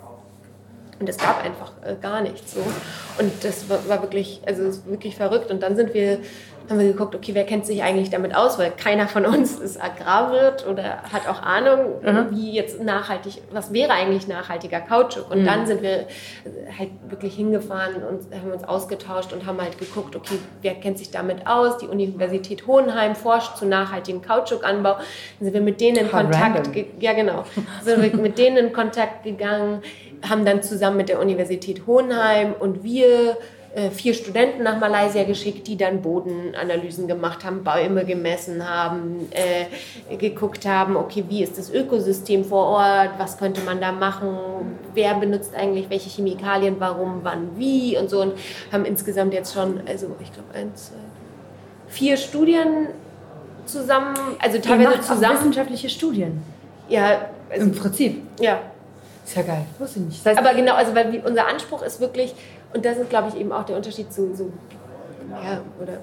Und 0.98 1.08
es 1.08 1.18
gab 1.18 1.44
einfach 1.44 1.72
äh, 1.84 1.94
gar 2.00 2.22
nichts 2.22 2.54
so. 2.54 2.60
Und 3.18 3.44
das 3.44 3.68
war, 3.68 3.86
war 3.88 4.02
wirklich, 4.02 4.40
also 4.46 4.62
wirklich 4.86 5.16
verrückt. 5.16 5.50
Und 5.50 5.62
dann 5.62 5.76
sind 5.76 5.92
wir, 5.92 6.18
haben 6.68 6.78
wir 6.78 6.87
geguckt, 6.87 7.14
okay, 7.14 7.35
wer 7.35 7.44
kennt 7.44 7.66
sich 7.66 7.82
eigentlich 7.82 8.11
damit 8.11 8.35
aus? 8.35 8.58
Weil 8.58 8.70
keiner 8.70 9.08
von 9.08 9.25
uns 9.25 9.58
ist 9.58 9.82
Agrarwirt 9.82 10.66
oder 10.66 11.02
hat 11.12 11.28
auch 11.28 11.42
Ahnung, 11.42 12.00
wie 12.30 12.52
jetzt 12.52 12.82
nachhaltig, 12.82 13.42
was 13.52 13.73
wäre 13.73 13.92
eigentlich 13.92 14.26
nachhaltiger 14.26 14.80
Kautschuk? 14.80 15.30
Und 15.30 15.44
dann 15.44 15.66
sind 15.66 15.82
wir 15.82 16.06
halt 16.76 16.90
wirklich 17.08 17.35
hingefahren 17.37 17.96
und 18.02 18.35
haben 18.35 18.52
uns 18.52 18.64
ausgetauscht 18.64 19.32
und 19.32 19.46
haben 19.46 19.61
halt 19.61 19.78
geguckt, 19.78 20.16
okay, 20.16 20.38
wer 20.62 20.75
kennt 20.75 20.99
sich 20.99 21.11
damit 21.11 21.46
aus? 21.46 21.78
Die 21.78 21.87
Universität 21.87 22.66
Hohenheim 22.66 23.14
forscht 23.14 23.56
zu 23.56 23.66
nachhaltigem 23.66 24.23
Kautschukanbau. 24.23 24.94
Dann 24.94 25.04
sind 25.40 25.54
wir 25.54 25.61
mit 25.61 25.80
denen 25.80 25.99
in 25.99 26.06
Voll 26.06 26.25
Kontakt, 26.25 26.70
ja 27.00 27.12
genau, 27.12 27.44
sind 27.82 28.02
wir 28.02 28.20
mit 28.20 28.38
denen 28.38 28.56
in 28.56 28.73
Kontakt 28.73 29.25
gegangen, 29.25 29.82
haben 30.28 30.44
dann 30.44 30.62
zusammen 30.62 30.96
mit 30.96 31.08
der 31.08 31.20
Universität 31.20 31.87
Hohenheim 31.87 32.54
und 32.58 32.82
wir 32.82 33.30
äh, 33.30 33.35
vier 33.90 34.14
Studenten 34.14 34.62
nach 34.62 34.80
Malaysia 34.80 35.25
geschickt, 35.25 35.66
die 35.66 35.76
dann 35.76 36.00
Bodenanalysen 36.00 37.06
gemacht 37.06 37.45
haben, 37.45 37.62
Bäume 37.62 38.06
gemessen 38.06 38.66
haben, 38.66 39.28
äh, 39.30 40.16
geguckt 40.16 40.66
haben, 40.66 40.97
okay, 40.97 41.25
wie 41.28 41.42
ist 41.42 41.59
das 41.59 41.71
Ökosystem 41.71 42.45
vor 42.45 42.66
Ort, 42.66 43.11
was 43.18 43.37
könnte 43.37 43.61
man 43.61 43.80
da 43.80 43.92
machen, 43.92 44.78
wer 44.95 45.14
benutzt 45.14 45.54
eigentlich 45.54 45.90
welche 45.90 46.09
Chemikalien, 46.09 46.76
warum, 46.78 47.21
wann, 47.23 47.50
wie 47.56 47.99
und 47.99 48.09
so 48.09 48.23
und 48.23 48.33
haben 48.73 48.87
insgesamt 48.87 49.35
jetzt 49.35 49.52
schon, 49.52 49.80
also 49.87 50.06
ich 50.21 50.33
glaube, 50.33 50.54
eins, 50.54 50.87
zwei, 50.87 50.97
vier 51.88 52.16
Studien 52.16 52.88
zusammen, 53.66 54.14
also 54.38 54.59
teilweise 54.59 55.00
zusammen, 55.02 55.38
wissenschaftliche 55.38 55.90
Studien. 55.90 56.42
ja, 56.88 57.28
also, 57.50 57.66
Im 57.66 57.73
Prinzip. 57.73 58.23
ja, 58.40 58.59
Ist 59.25 59.37
ja 59.37 59.42
geil. 59.42 59.66
Wusste 59.78 60.00
ich 60.00 60.06
nicht. 60.06 60.26
Das 60.26 60.37
heißt, 60.37 60.38
aber 60.38 60.54
genau, 60.56 60.75
also 60.75 60.95
weil 60.95 61.23
unser 61.25 61.47
Anspruch 61.47 61.83
ist 61.83 62.00
wirklich, 62.00 62.35
und 62.76 62.85
das 62.85 62.99
ist, 62.99 63.09
glaube 63.11 63.28
ich, 63.28 63.40
eben 63.40 63.52
auch 63.52 63.64
der 63.64 63.76
Unterschied 63.76 64.12
zu, 64.12 64.35
so, 64.37 64.52
ja, 65.30 65.61
oder 65.83 65.99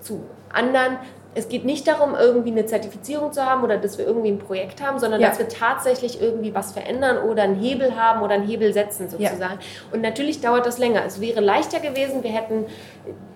zu 0.00 0.22
anderen. 0.52 0.96
Es 1.34 1.48
geht 1.48 1.64
nicht 1.64 1.86
darum, 1.86 2.14
irgendwie 2.18 2.50
eine 2.50 2.64
Zertifizierung 2.66 3.32
zu 3.32 3.44
haben 3.44 3.62
oder 3.62 3.76
dass 3.76 3.98
wir 3.98 4.06
irgendwie 4.06 4.30
ein 4.30 4.38
Projekt 4.38 4.82
haben, 4.82 4.98
sondern 4.98 5.20
Ja. 5.20 5.28
dass 5.28 5.38
wir 5.38 5.48
tatsächlich 5.48 6.20
irgendwie 6.20 6.54
was 6.54 6.72
verändern 6.72 7.18
oder 7.18 7.42
einen 7.42 7.56
Hebel 7.56 7.94
haben 7.94 8.22
oder 8.22 8.34
einen 8.34 8.46
Hebel 8.46 8.72
setzen 8.72 9.08
sozusagen. 9.10 9.58
Und 9.92 10.00
natürlich 10.00 10.40
dauert 10.40 10.66
das 10.66 10.78
länger. 10.78 11.04
Es 11.06 11.20
wäre 11.20 11.40
leichter 11.40 11.80
gewesen, 11.80 12.24
wir 12.24 12.30
hätten 12.30 12.64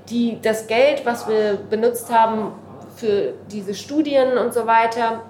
die, 0.08 0.38
das 0.40 0.66
Geld, 0.66 1.04
was 1.04 1.28
wir 1.28 1.58
benutzt 1.70 2.10
haben 2.12 2.52
für 2.96 3.34
diese 3.52 3.74
Studien 3.74 4.38
und 4.38 4.52
so 4.54 4.66
weiter, 4.66 5.22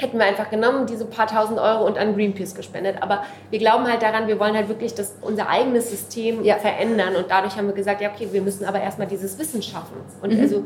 hätten 0.00 0.18
wir 0.18 0.24
einfach 0.24 0.50
genommen, 0.50 0.86
diese 0.86 1.04
paar 1.04 1.26
tausend 1.26 1.58
Euro 1.60 1.84
und 1.86 1.98
an 1.98 2.14
Greenpeace 2.14 2.54
gespendet. 2.54 2.96
Aber 3.00 3.24
wir 3.50 3.58
glauben 3.60 3.86
halt 3.88 4.02
daran, 4.02 4.26
wir 4.26 4.40
wollen 4.40 4.54
halt 4.56 4.68
wirklich 4.68 4.94
das, 4.94 5.14
unser 5.20 5.48
eigenes 5.48 5.90
System 5.90 6.42
Ja. 6.44 6.56
verändern. 6.56 7.14
Und 7.16 7.30
dadurch 7.30 7.56
haben 7.56 7.66
wir 7.68 7.74
gesagt, 7.74 8.00
ja, 8.00 8.10
okay, 8.12 8.28
wir 8.32 8.42
müssen 8.42 8.64
aber 8.64 8.80
erstmal 8.80 9.06
dieses 9.06 9.38
Wissen 9.38 9.62
schaffen. 9.62 9.96
Und 10.20 10.32
Mhm. 10.34 10.40
also 10.40 10.56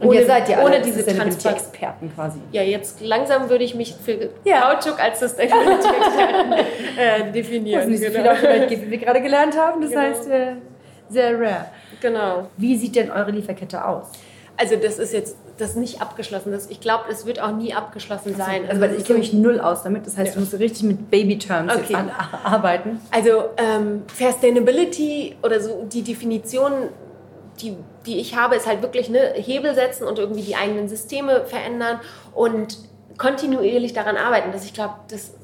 Und 0.00 0.08
ohne, 0.08 0.20
ihr 0.20 0.26
seid 0.26 0.48
ja 0.48 0.64
ohne 0.64 0.80
diese 0.80 1.04
Transparenz. 1.04 1.34
Sustainability-Experten 1.34 2.14
quasi. 2.14 2.38
Ja, 2.52 2.62
jetzt 2.62 3.00
langsam 3.02 3.50
würde 3.50 3.64
ich 3.64 3.74
mich 3.74 3.94
für 4.02 4.30
Ja. 4.44 4.62
Kautschuk 4.72 4.98
als 4.98 5.20
Sustainability-Experten 5.20 6.52
äh, 6.98 7.32
definieren. 7.32 7.82
es 7.82 7.86
nicht 7.88 8.00
so 8.04 8.10
viel 8.10 8.16
genau. 8.22 8.32
auf 8.32 8.40
der 8.40 8.70
wie 8.70 8.90
wir 8.90 8.98
gerade 8.98 9.20
gelernt 9.20 9.58
haben. 9.58 9.80
Das 9.82 9.90
Genau. 9.90 10.02
heißt, 10.02 10.28
äh, 10.30 10.52
sehr 11.10 11.38
rare. 11.38 11.66
genau. 12.00 12.46
Wie 12.56 12.76
sieht 12.76 12.96
denn 12.96 13.10
eure 13.10 13.30
Lieferkette 13.30 13.84
aus? 13.86 14.06
Also 14.56 14.76
das 14.76 14.98
ist 14.98 15.12
jetzt 15.12 15.36
das 15.56 15.70
ist 15.70 15.76
nicht 15.76 16.00
abgeschlossen. 16.02 16.50
Das, 16.52 16.68
ich 16.68 16.80
glaube, 16.80 17.04
es 17.10 17.26
wird 17.26 17.40
auch 17.40 17.52
nie 17.52 17.74
abgeschlossen 17.74 18.34
sein. 18.36 18.66
Also, 18.68 18.80
weil 18.80 18.94
ich 18.94 19.04
kenne 19.04 19.20
mich 19.20 19.32
null 19.32 19.60
aus 19.60 19.82
damit. 19.84 20.06
Das 20.06 20.16
heißt, 20.16 20.28
Ja. 20.30 20.34
du 20.34 20.40
musst 20.40 20.54
richtig 20.58 20.82
mit 20.82 21.10
Baby-Terms 21.10 21.72
Okay. 21.76 21.96
arbeiten. 22.42 23.00
Also 23.12 23.44
ähm, 23.56 24.02
Sustainability 24.18 25.36
oder 25.42 25.60
so 25.60 25.84
die 25.90 26.02
Definition, 26.02 26.72
die, 27.60 27.76
die 28.04 28.18
ich 28.18 28.36
habe, 28.36 28.56
ist 28.56 28.66
halt 28.66 28.82
wirklich 28.82 29.08
ne, 29.08 29.32
Hebel 29.36 29.74
setzen 29.74 30.04
und 30.08 30.18
irgendwie 30.18 30.42
die 30.42 30.56
eigenen 30.56 30.88
Systeme 30.88 31.44
verändern 31.44 32.00
und 32.34 32.78
kontinuierlich 33.16 33.92
daran 33.92 34.16
arbeiten. 34.16 34.50
Dass 34.52 34.64
ich 34.64 34.74
glaube, 34.74 34.94
das, 35.10 35.34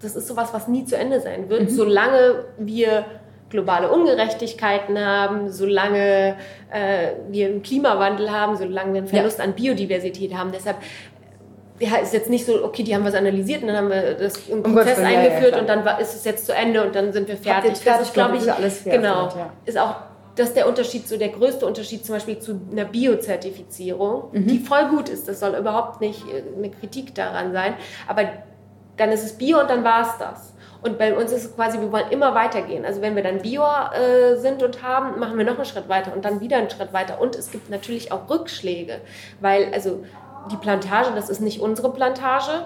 das 0.00 0.16
ist 0.16 0.26
sowas, 0.26 0.48
was 0.52 0.66
nie 0.68 0.84
zu 0.84 0.96
Ende 0.96 1.20
sein 1.20 1.48
wird, 1.48 1.70
solange 1.70 2.44
wir 2.58 3.04
globale 3.52 3.88
Ungerechtigkeiten 3.90 4.98
haben, 4.98 5.52
solange 5.52 6.36
äh, 6.72 7.12
wir 7.30 7.46
einen 7.46 7.62
Klimawandel 7.62 8.32
haben, 8.32 8.56
solange 8.56 8.94
wir 8.94 8.98
einen 9.02 9.08
Verlust 9.08 9.40
an 9.40 9.52
Biodiversität 9.52 10.34
haben. 10.34 10.50
Deshalb 10.52 10.78
ja, 11.78 11.96
ist 11.96 12.12
jetzt 12.12 12.30
nicht 12.30 12.46
so, 12.46 12.64
okay, 12.64 12.82
die 12.82 12.94
haben 12.94 13.04
was 13.04 13.14
analysiert 13.14 13.62
und 13.62 13.68
dann 13.68 13.76
haben 13.76 13.90
wir 13.90 14.14
das 14.14 14.48
im 14.48 14.62
Prozess 14.62 14.98
Willen, 14.98 15.10
ja, 15.10 15.10
ja, 15.10 15.18
eingeführt 15.20 15.52
klar. 15.52 15.60
und 15.60 15.68
dann 15.68 15.84
war, 15.84 16.00
ist 16.00 16.14
es 16.14 16.24
jetzt 16.24 16.46
zu 16.46 16.54
Ende 16.54 16.84
und 16.84 16.94
dann 16.94 17.12
sind 17.12 17.28
wir 17.28 17.36
fertig. 17.36 17.78
fertig 17.78 17.84
das 17.84 18.02
ist, 18.02 18.14
glaube 18.14 18.36
ich, 18.36 18.52
alles 18.52 18.82
fertig, 18.82 19.00
genau, 19.00 19.28
ja. 19.28 19.52
ist 19.64 19.78
auch 19.78 19.94
das 20.34 20.48
ist 20.48 20.56
der 20.56 20.66
Unterschied, 20.66 21.06
so 21.06 21.18
der 21.18 21.28
größte 21.28 21.66
Unterschied 21.66 22.06
zum 22.06 22.14
Beispiel 22.14 22.38
zu 22.38 22.58
einer 22.70 22.86
Biozertifizierung, 22.86 24.24
Mhm. 24.32 24.46
die 24.46 24.58
voll 24.58 24.86
gut 24.88 25.08
ist. 25.08 25.28
Das 25.28 25.40
soll 25.40 25.54
überhaupt 25.54 26.00
nicht 26.00 26.22
äh, 26.26 26.42
eine 26.56 26.70
Kritik 26.70 27.14
daran 27.14 27.52
sein. 27.52 27.74
Aber 28.08 28.22
dann 28.96 29.10
ist 29.10 29.24
es 29.24 29.32
Bio 29.34 29.60
und 29.60 29.68
dann 29.68 29.84
war 29.84 30.02
es 30.02 30.18
das. 30.18 30.51
Und 30.82 30.98
bei 30.98 31.14
uns 31.16 31.30
ist 31.30 31.44
es 31.44 31.54
quasi, 31.54 31.80
wir 31.80 31.92
wollen 31.92 32.10
immer 32.10 32.34
weitergehen. 32.34 32.84
Also 32.84 33.00
wenn 33.02 33.14
wir 33.14 33.22
dann 33.22 33.40
Bio 33.40 33.62
äh, 33.62 34.36
sind 34.36 34.62
und 34.62 34.82
haben, 34.82 35.18
machen 35.20 35.38
wir 35.38 35.44
noch 35.44 35.56
einen 35.56 35.64
Schritt 35.64 35.88
weiter 35.88 36.12
und 36.12 36.24
dann 36.24 36.40
wieder 36.40 36.58
einen 36.58 36.70
Schritt 36.70 36.92
weiter. 36.92 37.20
Und 37.20 37.36
es 37.36 37.52
gibt 37.52 37.70
natürlich 37.70 38.10
auch 38.10 38.28
Rückschläge, 38.28 39.00
weil 39.40 39.72
also 39.72 40.04
die 40.50 40.56
Plantage, 40.56 41.12
das 41.14 41.30
ist 41.30 41.40
nicht 41.40 41.60
unsere 41.60 41.92
Plantage. 41.92 42.64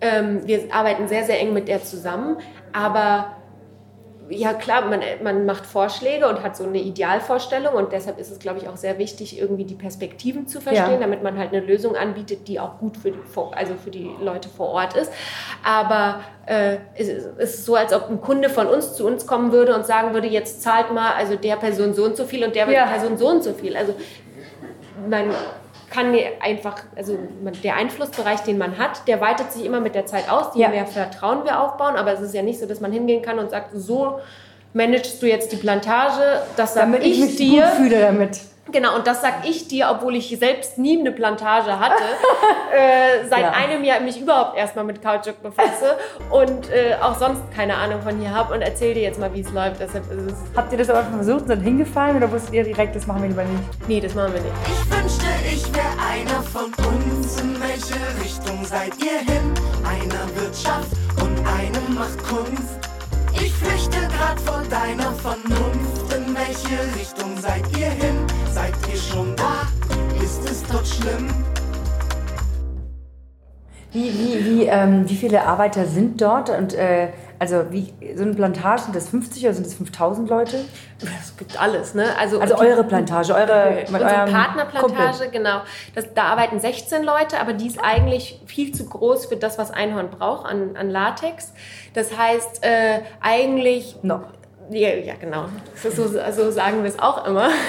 Ähm, 0.00 0.46
wir 0.46 0.72
arbeiten 0.72 1.08
sehr, 1.08 1.24
sehr 1.24 1.40
eng 1.40 1.52
mit 1.52 1.66
der 1.66 1.82
zusammen. 1.82 2.36
Aber 2.72 3.32
ja 4.30 4.52
klar, 4.54 4.84
man, 4.86 5.00
man 5.22 5.46
macht 5.46 5.64
Vorschläge 5.66 6.28
und 6.28 6.42
hat 6.42 6.56
so 6.56 6.64
eine 6.64 6.78
Idealvorstellung 6.78 7.74
und 7.74 7.92
deshalb 7.92 8.18
ist 8.18 8.30
es, 8.30 8.38
glaube 8.38 8.58
ich, 8.58 8.68
auch 8.68 8.76
sehr 8.76 8.98
wichtig, 8.98 9.38
irgendwie 9.38 9.64
die 9.64 9.74
Perspektiven 9.74 10.46
zu 10.46 10.60
verstehen, 10.60 10.92
Ja. 10.94 10.98
damit 11.00 11.22
man 11.22 11.38
halt 11.38 11.52
eine 11.52 11.60
Lösung 11.64 11.96
anbietet, 11.96 12.48
die 12.48 12.60
auch 12.60 12.78
gut 12.78 12.96
für 12.96 13.10
die, 13.10 13.18
also 13.52 13.74
für 13.82 13.90
die 13.90 14.10
Leute 14.20 14.48
vor 14.48 14.68
Ort 14.68 14.94
ist. 14.96 15.10
Aber 15.64 16.20
äh, 16.46 16.76
es, 16.94 17.08
ist- 17.08 17.28
es 17.38 17.54
ist 17.54 17.64
so, 17.66 17.74
als 17.74 17.92
ob 17.92 18.08
ein 18.10 18.20
Kunde 18.20 18.48
von 18.50 18.66
uns 18.66 18.94
zu 18.94 19.06
uns 19.06 19.26
kommen 19.26 19.52
würde 19.52 19.74
und 19.74 19.86
sagen 19.86 20.14
würde, 20.14 20.28
jetzt 20.28 20.62
zahlt 20.62 20.92
mal 20.92 21.12
also 21.14 21.36
der 21.36 21.56
Person 21.56 21.94
so 21.94 22.04
und 22.04 22.16
so 22.16 22.24
viel 22.24 22.44
und 22.44 22.54
der 22.54 22.68
Ja. 22.70 22.86
Person 22.86 23.16
so 23.18 23.28
und 23.28 23.42
so 23.44 23.52
viel. 23.54 23.76
Also 23.76 23.94
man 25.08 25.30
kann 25.90 26.14
einfach, 26.40 26.76
also 26.96 27.18
man, 27.42 27.54
der 27.62 27.76
Einflussbereich, 27.76 28.40
den 28.40 28.58
man 28.58 28.78
hat, 28.78 29.06
der 29.08 29.20
weitet 29.20 29.52
sich 29.52 29.64
immer 29.64 29.80
mit 29.80 29.94
der 29.94 30.06
Zeit 30.06 30.30
aus. 30.30 30.54
Je 30.54 30.62
Ja. 30.62 30.68
mehr 30.68 30.86
Vertrauen 30.86 31.44
wir 31.44 31.60
aufbauen, 31.60 31.96
aber 31.96 32.12
es 32.12 32.20
ist 32.20 32.34
ja 32.34 32.42
nicht 32.42 32.58
so, 32.60 32.66
dass 32.66 32.80
man 32.80 32.92
hingehen 32.92 33.22
kann 33.22 33.38
und 33.38 33.50
sagt, 33.50 33.70
so 33.74 34.20
managst 34.74 35.22
du 35.22 35.26
jetzt 35.26 35.50
die 35.52 35.56
Plantage, 35.56 36.42
das 36.56 36.74
sage 36.74 36.92
Damit 36.92 37.04
ich 37.04 37.12
ich, 37.18 37.20
mich 37.20 37.36
dir. 37.36 37.62
gut 37.62 37.70
fühle 37.76 38.00
damit. 38.00 38.40
Genau, 38.70 38.96
und 38.96 39.06
das 39.06 39.22
sag 39.22 39.44
ich 39.48 39.66
dir, 39.68 39.88
obwohl 39.90 40.14
ich 40.16 40.36
selbst 40.38 40.76
nie 40.78 40.98
eine 40.98 41.10
Plantage 41.12 41.78
hatte, 41.80 42.02
äh, 42.74 43.26
seit 43.28 43.40
Ja. 43.40 43.50
einem 43.52 43.82
Jahr 43.84 44.00
mich 44.00 44.20
überhaupt 44.20 44.56
erstmal 44.58 44.84
mit 44.84 45.02
Kautschuk 45.02 45.42
befasse 45.42 45.96
und 46.30 46.70
äh, 46.70 46.94
auch 47.00 47.18
sonst 47.18 47.42
keine 47.54 47.74
Ahnung 47.76 48.02
von 48.02 48.18
hier 48.18 48.34
habe 48.34 48.52
und 48.54 48.60
erzähl 48.62 48.94
dir 48.94 49.02
jetzt 49.02 49.18
mal, 49.18 49.32
wie 49.32 49.40
es 49.40 49.50
läuft. 49.52 49.80
Deshalb 49.80 50.04
ist 50.12 50.32
es, 50.32 50.34
Habt 50.56 50.70
ihr 50.72 50.78
das 50.78 50.90
aber 50.90 51.02
versucht 51.04 51.42
und 51.42 51.48
seid 51.48 51.62
hingefallen 51.62 52.16
oder 52.18 52.30
wusstet 52.30 52.52
ihr 52.54 52.64
direkt, 52.64 52.94
das 52.96 53.06
machen 53.06 53.22
wir 53.22 53.28
lieber 53.30 53.44
nicht? 53.44 53.88
nee, 53.88 54.00
das 54.00 54.14
machen 54.14 54.34
wir 54.34 54.40
nicht. 54.40 54.54
Ich 54.66 54.90
wünschte, 54.90 55.26
ich 55.50 55.74
wäre 55.74 55.86
einer 56.10 56.42
von 56.42 56.64
uns. 56.64 57.40
In 57.40 57.58
welche 57.60 57.94
Richtung 58.22 58.64
seid 58.64 58.92
ihr 59.02 59.18
hin? 59.20 59.54
Einer 59.84 60.40
Wirtschaft 60.42 60.88
und 61.20 61.38
einem 61.46 61.94
macht 61.94 62.18
Kunst. 62.24 62.87
Flüchte 63.60 63.98
grad 64.16 64.40
vor 64.40 64.62
deiner 64.70 65.12
Vernunft. 65.12 66.14
In 66.14 66.34
welche 66.34 66.98
Richtung 66.98 67.36
seid 67.40 67.64
ihr 67.76 67.88
hin? 67.90 68.16
Seid 68.52 68.74
ihr 68.90 68.96
schon 68.96 69.34
da? 69.36 69.66
Ist 70.22 70.48
es 70.48 70.62
dort 70.70 70.86
schlimm? 70.86 71.28
Wie, 73.90 74.12
wie, 74.12 74.44
wie, 74.44 74.66
ähm, 74.66 75.08
wie 75.08 75.16
viele 75.16 75.44
Arbeiter 75.44 75.86
sind 75.86 76.20
dort? 76.20 76.50
Und 76.50 76.74
äh, 76.74 77.08
also 77.38 77.66
wie, 77.70 77.92
so 78.16 78.22
eine 78.22 78.34
Plantage, 78.34 78.82
sind 78.82 78.96
das 78.96 79.08
50 79.10 79.44
oder 79.44 79.54
sind 79.54 79.66
das 79.66 79.74
5000 79.74 80.28
Leute? 80.28 80.64
Es 81.20 81.36
gibt 81.36 81.60
alles, 81.60 81.94
ne? 81.94 82.06
Also, 82.18 82.40
Also 82.40 82.56
eure 82.58 82.82
Plantage, 82.84 83.32
eure 83.34 83.76
mit 83.76 83.88
Unsere 84.02 84.26
Partnerplantage, 84.26 85.18
Kumpel. 85.18 85.30
genau. 85.30 85.60
Das, 85.94 86.12
da 86.14 86.24
arbeiten 86.24 86.58
16 86.58 87.04
Leute, 87.04 87.40
aber 87.40 87.52
die 87.52 87.68
ist 87.68 87.78
eigentlich 87.82 88.40
viel 88.46 88.72
zu 88.72 88.86
groß 88.88 89.26
für 89.26 89.36
das, 89.36 89.58
was 89.58 89.70
Einhorn 89.70 90.10
braucht 90.10 90.46
an, 90.46 90.76
an 90.76 90.90
Latex. 90.90 91.52
Das 91.94 92.16
heißt, 92.16 92.64
äh, 92.64 93.00
eigentlich 93.20 93.96
Noch. 94.02 94.22
Ja, 94.70 94.90
ja, 94.90 95.14
genau. 95.18 95.46
So, 95.82 95.90
so, 95.90 96.50
sagen 96.50 96.82
wir 96.82 96.90
es 96.90 96.98
auch 96.98 97.26
immer. 97.26 97.48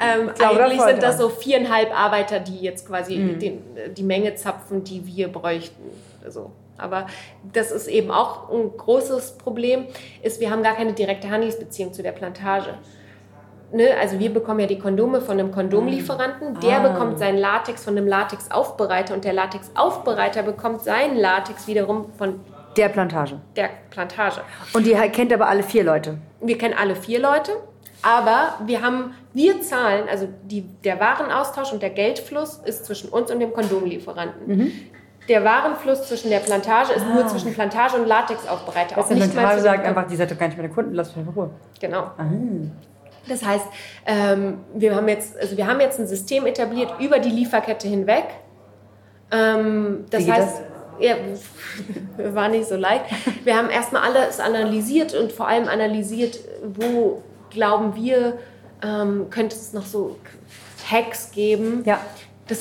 ähm, 0.00 0.30
glaube, 0.34 0.64
eigentlich 0.64 0.80
sind 0.82 1.02
das 1.02 1.18
so 1.18 1.28
viereinhalb 1.28 1.96
Arbeiter, 1.96 2.40
die 2.40 2.58
jetzt 2.58 2.86
quasi 2.86 3.16
Mhm. 3.16 3.38
den, 3.38 3.62
die 3.94 4.02
Menge 4.02 4.34
zapfen, 4.34 4.82
die 4.84 5.06
wir 5.06 5.28
bräuchten. 5.28 5.82
Also, 6.24 6.50
aber 6.78 7.06
das 7.52 7.70
ist 7.70 7.88
eben 7.88 8.10
auch 8.10 8.50
ein 8.50 8.70
großes 8.76 9.38
Problem, 9.38 9.86
ist, 10.22 10.40
wir 10.40 10.50
haben 10.50 10.62
gar 10.62 10.74
keine 10.74 10.92
direkte 10.92 11.28
Handelsbeziehung 11.30 11.92
zu 11.92 12.02
der 12.02 12.12
Plantage. 12.12 12.74
Ne? 13.72 13.88
Also 14.00 14.18
wir 14.18 14.32
bekommen 14.32 14.60
ja 14.60 14.66
die 14.66 14.78
Kondome 14.78 15.20
von 15.20 15.38
einem 15.38 15.52
Kondomlieferanten, 15.52 16.58
der 16.60 16.78
Ah. 16.78 16.88
bekommt 16.88 17.18
seinen 17.18 17.36
Latex 17.38 17.84
von 17.84 17.96
einem 17.96 18.06
Latexaufbereiter 18.06 19.12
und 19.14 19.24
der 19.24 19.34
Latexaufbereiter 19.34 20.42
bekommt 20.42 20.80
seinen 20.82 21.16
Latex 21.18 21.66
wiederum 21.66 22.06
von 22.16 22.40
Der 22.76 22.88
Plantage. 22.88 23.40
der 23.56 23.68
Plantage. 23.90 24.40
Und 24.72 24.86
ihr 24.86 24.96
kennt 25.08 25.32
aber 25.34 25.48
alle 25.48 25.62
vier 25.62 25.84
Leute. 25.84 26.16
Wir 26.40 26.56
kennen 26.56 26.74
alle 26.78 26.96
vier 26.96 27.20
Leute, 27.20 27.52
aber 28.00 28.54
wir 28.64 28.80
haben, 28.80 29.12
wir 29.34 29.60
zahlen, 29.60 30.08
also 30.08 30.28
die, 30.44 30.62
der 30.84 30.98
Warenaustausch 31.00 31.72
und 31.72 31.82
der 31.82 31.90
Geldfluss 31.90 32.60
ist 32.64 32.86
zwischen 32.86 33.10
uns 33.10 33.30
und 33.30 33.40
dem 33.40 33.52
Kondomlieferanten. 33.52 34.72
Der 35.28 35.44
Warenfluss 35.44 36.08
zwischen 36.08 36.30
der 36.30 36.38
Plantage 36.38 36.92
ist 36.94 37.06
nur 37.06 37.26
zwischen 37.28 37.52
Plantage 37.52 37.96
und 37.96 38.06
Latexaufbereiter. 38.06 38.96
Das 38.96 39.06
auch 39.06 39.10
nicht 39.10 39.32
Plantage 39.32 39.60
sagt 39.60 39.84
einfach, 39.84 40.06
die 40.06 40.16
seid 40.16 40.30
doch 40.30 40.38
gar 40.38 40.46
nicht 40.46 40.56
meine 40.56 40.70
Kunden, 40.70 40.94
lasst 40.94 41.16
mich 41.16 41.26
in 41.26 41.32
Ruhe. 41.32 41.50
Genau. 41.80 42.10
Das 43.28 43.44
heißt, 43.44 43.66
ähm, 44.06 44.60
wir, 44.74 44.94
haben 44.94 45.06
jetzt, 45.08 45.38
also 45.38 45.56
wir 45.56 45.66
haben 45.66 45.80
jetzt 45.80 46.00
ein 46.00 46.06
System 46.06 46.46
etabliert 46.46 46.94
über 46.98 47.18
die 47.18 47.28
Lieferkette 47.28 47.86
hinweg. 47.86 48.24
Ähm, 49.30 50.06
das 50.10 50.26
heißt, 50.28 50.62
ja, 50.98 51.14
war 52.34 52.48
nicht 52.48 52.66
so 52.66 52.76
leicht. 52.76 53.04
Wir 53.44 53.56
haben 53.56 53.68
erstmal 53.68 54.02
alles 54.02 54.40
analysiert 54.40 55.14
und 55.14 55.30
vor 55.32 55.46
allem 55.46 55.68
analysiert, 55.68 56.38
wo 56.64 57.22
glauben 57.50 57.94
wir, 57.94 58.38
ähm, 58.82 59.26
könnte 59.30 59.56
es 59.56 59.72
noch 59.72 59.84
so 59.84 60.16
Hacks 60.90 61.30
geben, 61.32 61.82
Ja. 61.84 62.00
dass 62.46 62.60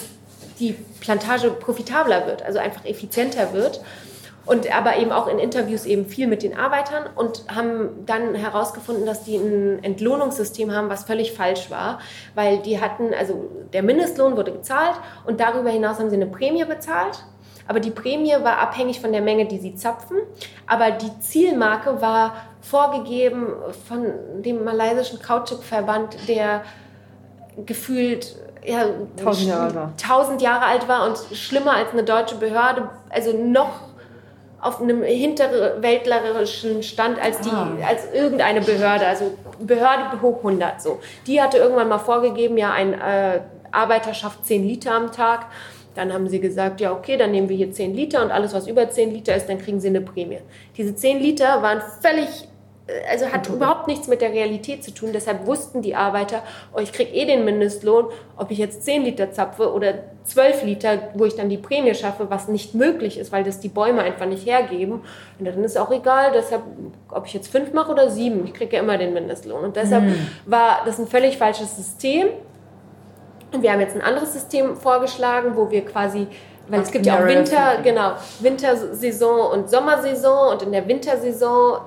die 0.60 0.76
Plantage 1.00 1.52
profitabler 1.52 2.26
wird, 2.28 2.44
also 2.44 2.60
einfach 2.60 2.86
effizienter 2.86 3.54
wird. 3.54 3.82
Und 4.46 4.74
aber 4.74 4.96
eben 4.96 5.12
auch 5.12 5.28
in 5.28 5.40
Interviews 5.40 5.86
eben 5.86 6.06
viel 6.06 6.26
mit 6.26 6.42
den 6.42 6.58
Arbeitern 6.58 7.04
und 7.16 7.44
haben 7.54 8.06
dann 8.06 8.34
herausgefunden, 8.34 9.06
dass 9.06 9.26
die 9.26 9.36
ein 9.36 9.84
Entlohnungssystem 9.84 10.72
haben, 10.74 10.90
was 10.90 11.04
völlig 11.04 11.34
falsch 11.34 11.70
war, 11.70 12.00
weil 12.34 12.60
die 12.60 12.80
hatten, 12.80 13.14
also 13.14 13.50
der 13.74 13.84
Mindestlohn 13.84 14.38
wurde 14.38 14.54
gezahlt 14.54 14.96
und 15.26 15.42
darüber 15.42 15.70
hinaus 15.70 16.00
haben 16.00 16.10
sie 16.10 16.16
eine 16.16 16.28
Prämie 16.28 16.64
bezahlt. 16.64 17.26
Aber 17.68 17.82
die 17.82 17.92
Prämie 17.92 18.36
war 18.42 18.60
abhängig 18.60 19.02
von 19.02 19.12
der 19.12 19.22
Menge, 19.22 19.46
die 19.46 19.60
sie 19.60 19.76
zapfen. 19.76 20.18
Aber 20.66 20.92
die 20.92 21.20
Zielmarke 21.20 22.02
war 22.02 22.36
vorgegeben 22.62 23.48
von 23.88 24.06
dem 24.42 24.64
malaysischen 24.64 25.22
Kautschukverband, 25.22 26.30
der 26.30 26.64
gefühlt 27.66 28.38
ja, 28.68 28.86
Tausend 29.24 29.48
Jahre 29.50 29.64
alt 29.64 29.76
war. 29.76 29.94
tausend 29.98 30.42
Jahre 30.42 30.66
alt 30.66 30.88
war 30.88 31.08
und 31.08 31.18
schlimmer 31.38 31.74
als 31.74 31.92
eine 31.94 32.04
deutsche 32.04 32.36
Behörde, 32.36 32.90
also 33.10 33.32
noch 33.34 33.70
auf 34.60 34.82
einem 34.82 35.04
hinterwäldlerischen 35.04 36.84
Stand 36.84 37.20
als, 37.22 37.42
die, 37.42 37.50
Ah. 37.50 37.70
als 37.88 38.12
irgendeine 38.14 38.62
Behörde, 38.62 39.06
also 39.08 39.32
Behörde 39.60 40.22
hoch 40.22 40.44
100 40.44 40.82
so. 40.82 41.00
Die 41.28 41.42
hatte 41.42 41.58
irgendwann 41.58 41.90
mal 41.90 42.00
vorgegeben, 42.00 42.58
ja, 42.58 42.72
ein 42.72 42.94
äh, 42.94 43.42
Arbeiter 43.72 44.14
schafft 44.14 44.46
10 44.46 44.68
Liter 44.68 44.94
am 44.96 45.12
Tag. 45.12 45.46
Dann 45.96 46.14
haben 46.14 46.28
sie 46.28 46.40
gesagt, 46.40 46.80
ja 46.82 46.92
okay, 46.92 47.18
dann 47.18 47.32
nehmen 47.32 47.50
wir 47.50 47.58
hier 47.58 47.72
10 47.72 47.96
Liter 47.96 48.22
und 48.24 48.32
alles, 48.32 48.54
was 48.54 48.68
über 48.68 48.90
10 48.90 49.12
Liter 49.12 49.36
ist, 49.36 49.48
dann 49.50 49.58
kriegen 49.60 49.80
sie 49.80 49.88
eine 49.88 50.02
Prämie. 50.02 50.40
Diese 50.76 50.96
10 50.96 51.20
Liter 51.20 51.62
waren 51.64 51.82
völlig 52.02 52.48
also 53.10 53.26
hat 53.28 53.50
überhaupt 53.50 53.88
nichts 53.88 54.08
mit 54.08 54.22
der 54.22 54.32
Realität 54.32 54.84
zu 54.84 54.94
tun. 54.94 55.10
Deshalb 55.14 55.46
wussten 55.46 55.82
die 55.82 55.96
Arbeiter, 55.96 56.42
oh, 56.74 56.80
ich 56.80 56.94
kriege 56.94 57.12
eh 57.12 57.26
den 57.26 57.44
Mindestlohn, 57.44 58.06
ob 58.38 58.50
ich 58.50 58.58
jetzt 58.58 58.84
10 58.84 59.04
Liter 59.04 59.32
zapfe 59.32 59.74
oder 59.74 59.96
12 60.24 60.64
Liter, 60.64 61.00
wo 61.14 61.26
ich 61.26 61.36
dann 61.36 61.50
die 61.50 61.58
Prämie 61.58 61.94
schaffe, 61.96 62.30
was 62.30 62.48
nicht 62.48 62.76
möglich 62.76 63.18
ist, 63.18 63.32
weil 63.32 63.44
das 63.44 63.60
die 63.60 63.68
Bäume 63.68 64.02
einfach 64.02 64.26
nicht 64.26 64.46
hergeben. 64.46 65.02
Und 65.38 65.46
dann 65.46 65.64
ist 65.64 65.78
auch 65.78 65.92
egal, 65.92 66.32
deshalb, 66.34 66.62
ob 67.12 67.26
ich 67.26 67.34
jetzt 67.34 67.50
5 67.50 67.74
mache 67.74 67.92
oder 67.92 68.10
7, 68.10 68.46
ich 68.46 68.54
kriege 68.54 68.78
ja 68.78 68.82
immer 68.82 68.98
den 68.98 69.14
Mindestlohn. 69.14 69.66
Und 69.66 69.76
deshalb 69.76 70.04
Mhm. 70.04 70.28
war 70.46 70.82
das 70.86 70.98
ein 70.98 71.08
völlig 71.08 71.38
falsches 71.38 71.76
System. 71.76 72.28
Und 73.54 73.64
wir 73.64 73.72
haben 73.72 73.80
jetzt 73.82 73.96
ein 73.96 74.02
anderes 74.02 74.34
System 74.34 74.76
vorgeschlagen, 74.76 75.56
wo 75.56 75.70
wir 75.72 75.84
quasi, 75.86 76.28
weil 76.70 76.82
es 76.82 76.92
gibt 76.92 77.06
ja 77.06 77.18
auch 77.18 77.26
Winter, 77.26 77.80
genau, 77.84 78.12
Wintersaison 78.40 79.52
und 79.52 79.70
Sommersaison 79.70 80.52
und 80.54 80.62
in 80.64 80.72
der 80.72 80.88
Wintersaison 80.88 81.80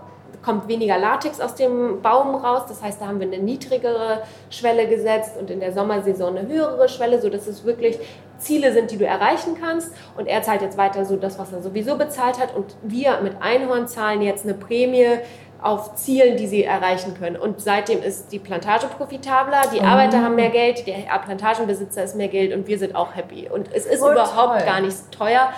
kommt 0.44 0.68
weniger 0.68 0.98
Latex 0.98 1.40
aus 1.40 1.54
dem 1.54 2.02
Baum 2.02 2.34
raus. 2.34 2.62
Das 2.68 2.82
heißt, 2.82 3.00
da 3.00 3.06
haben 3.06 3.20
wir 3.20 3.26
eine 3.26 3.38
niedrigere 3.38 4.22
Schwelle 4.50 4.86
gesetzt 4.88 5.36
und 5.38 5.50
in 5.50 5.60
der 5.60 5.72
Sommersaison 5.72 6.36
eine 6.36 6.48
höhere 6.48 6.88
Schwelle, 6.88 7.20
sodass 7.20 7.46
es 7.46 7.64
wirklich 7.64 7.98
Ziele 8.38 8.72
sind, 8.72 8.90
die 8.90 8.96
du 8.96 9.04
erreichen 9.06 9.56
kannst. 9.60 9.92
Und 10.16 10.26
er 10.26 10.42
zahlt 10.42 10.62
jetzt 10.62 10.78
weiter 10.78 11.04
so 11.04 11.16
das, 11.16 11.38
was 11.38 11.52
er 11.52 11.60
sowieso 11.62 11.96
bezahlt 11.96 12.38
hat. 12.38 12.54
Und 12.56 12.74
wir 12.82 13.20
mit 13.22 13.34
Einhorn 13.40 13.86
zahlen 13.86 14.22
jetzt 14.22 14.44
eine 14.44 14.54
Prämie 14.54 15.18
auf 15.62 15.94
Zielen, 15.94 16.38
die 16.38 16.46
sie 16.46 16.64
erreichen 16.64 17.12
können. 17.18 17.36
Und 17.36 17.60
seitdem 17.60 18.02
ist 18.02 18.32
die 18.32 18.38
Plantage 18.38 18.86
profitabler, 18.86 19.60
die 19.70 19.82
Arbeiter 19.82 20.22
haben 20.22 20.34
mehr 20.36 20.48
Geld, 20.48 20.86
der 20.86 20.94
Plantagenbesitzer 21.22 22.02
ist 22.02 22.16
mehr 22.16 22.28
Geld 22.28 22.54
und 22.54 22.66
wir 22.66 22.78
sind 22.78 22.96
auch 22.96 23.14
happy. 23.14 23.46
Und 23.52 23.68
es 23.74 23.84
ist 23.84 24.02
Oh, 24.02 24.10
überhaupt 24.10 24.60
toll. 24.60 24.66
gar 24.66 24.80
nicht 24.80 25.12
teuer. 25.12 25.50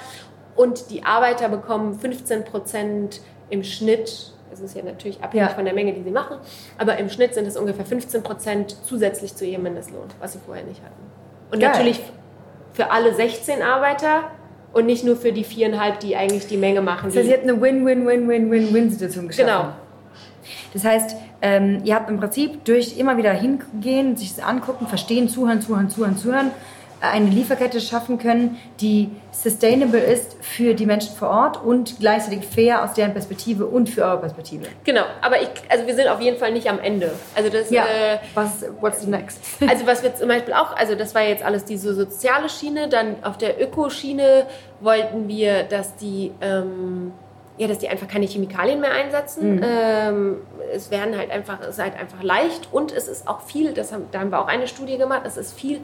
Und 0.57 0.91
die 0.91 1.05
Arbeiter 1.05 1.49
bekommen 1.49 1.95
15 1.99 2.45
Prozent 2.45 3.21
im 3.49 3.63
Schnitt. 3.63 4.33
Es 4.53 4.61
ist 4.61 4.77
ja 4.77 4.83
natürlich 4.83 5.23
abhängig 5.23 5.49
Ja. 5.49 5.55
von 5.55 5.65
der 5.65 5.75
Menge, 5.75 5.93
die 5.95 6.03
sie 6.03 6.11
machen. 6.11 6.37
Aber 6.79 6.97
im 6.99 7.09
Schnitt 7.09 7.35
sind 7.35 7.47
es 7.47 7.57
ungefähr 7.57 7.85
15 7.85 8.23
Prozent 8.23 8.77
zusätzlich 8.85 9.35
zu 9.35 9.45
ihrem 9.47 9.63
Mindestlohn, 9.63 10.09
was 10.21 10.35
sie 10.35 10.39
vorher 10.45 10.65
nicht 10.65 10.83
hatten. 10.83 10.93
Und 11.51 11.61
Geil. 11.61 11.71
natürlich 11.71 12.01
für 12.73 12.91
alle 12.91 13.15
16 13.15 13.63
Arbeiter 13.63 14.25
und 14.73 14.87
nicht 14.87 15.05
nur 15.05 15.17
für 15.17 15.33
die 15.33 15.45
viereinhalb, 15.45 16.01
die 16.01 16.17
eigentlich 16.17 16.47
die 16.47 16.57
Menge 16.57 16.81
machen. 16.81 17.09
Das 17.09 17.17
heißt, 17.17 17.29
ihr 17.29 17.35
habt 17.35 17.43
eine 17.43 17.61
Win-Win-Win-Win-Win-Situation 17.61 19.29
geschaffen. 19.29 19.49
Genau. 19.49 19.73
Das 20.73 20.85
heißt, 20.85 21.17
ähm, 21.43 21.81
ihr 21.85 21.95
habt 21.95 22.09
im 22.09 22.19
Prinzip 22.19 22.65
durch 22.65 22.97
immer 22.99 23.17
wieder 23.17 23.33
hingehen, 23.33 24.17
sich 24.17 24.35
das 24.35 24.45
angucken, 24.45 24.87
verstehen, 24.87 25.29
zuhören, 25.29 25.61
zuhören, 25.61 25.89
zuhören, 25.91 26.17
zuhören, 26.17 26.51
eine 27.03 27.27
Lieferkette 27.31 27.81
schaffen 27.81 28.17
können, 28.19 28.59
die 28.81 29.11
sustainable 29.33 29.99
ist 29.99 30.37
für 30.41 30.75
die 30.75 30.87
Menschen 30.87 31.15
vor 31.17 31.31
Ort 31.31 31.63
und 31.65 31.99
gleichzeitig 31.99 32.47
fair 32.47 32.85
aus 32.85 32.93
deren 32.95 33.13
Perspektive 33.13 33.67
und 33.67 33.91
für 33.91 34.05
eure 34.05 34.19
Perspektive. 34.19 34.67
Genau, 34.85 35.03
aber 35.21 35.43
ich, 35.43 35.49
also 35.69 35.85
wir 35.87 35.97
sind 35.97 36.07
auf 36.09 36.21
jeden 36.21 36.39
Fall 36.39 36.53
nicht 36.53 36.69
am 36.71 36.79
Ende. 36.79 37.11
Also 37.35 37.51
das, 37.51 37.71
Ja. 37.71 37.83
äh, 37.87 38.19
Was, 38.35 38.65
what's 38.81 39.01
the 39.01 39.11
next? 39.11 39.41
Also 39.69 39.85
was 39.87 40.03
wir 40.05 40.15
zum 40.15 40.29
Beispiel 40.29 40.55
auch, 40.55 40.77
also 40.77 40.95
das 40.95 41.13
war 41.15 41.23
jetzt 41.23 41.43
alles 41.45 41.65
diese 41.65 41.93
soziale 41.95 42.49
Schiene, 42.49 42.89
dann 42.89 43.17
auf 43.25 43.37
der 43.37 43.61
Ökoschiene 43.61 44.47
wollten 44.81 45.27
wir, 45.27 45.65
dass 45.65 45.97
die, 45.97 46.31
ähm, 46.41 47.13
ja, 47.59 47.67
dass 47.67 47.79
die 47.79 47.89
einfach 47.89 48.09
keine 48.09 48.27
Chemikalien 48.27 48.81
mehr 48.81 48.93
einsetzen. 48.93 49.61
Ähm, 49.65 50.37
es 50.73 50.91
werden 50.91 51.17
halt 51.19 51.31
einfach, 51.31 51.61
es 51.63 51.69
ist 51.71 51.79
halt 51.83 51.95
einfach 51.99 52.23
leicht 52.23 52.69
und 52.73 52.93
es 52.93 53.09
ist 53.09 53.27
auch 53.29 53.41
viel, 53.43 53.73
das 53.75 53.93
haben, 53.93 54.07
da 54.13 54.21
haben 54.21 54.31
wir 54.31 54.41
auch 54.41 54.47
eine 54.49 54.67
Studie 54.69 54.99
gemacht, 54.99 55.23
es 55.27 55.37
ist 55.37 55.53
viel 55.59 55.81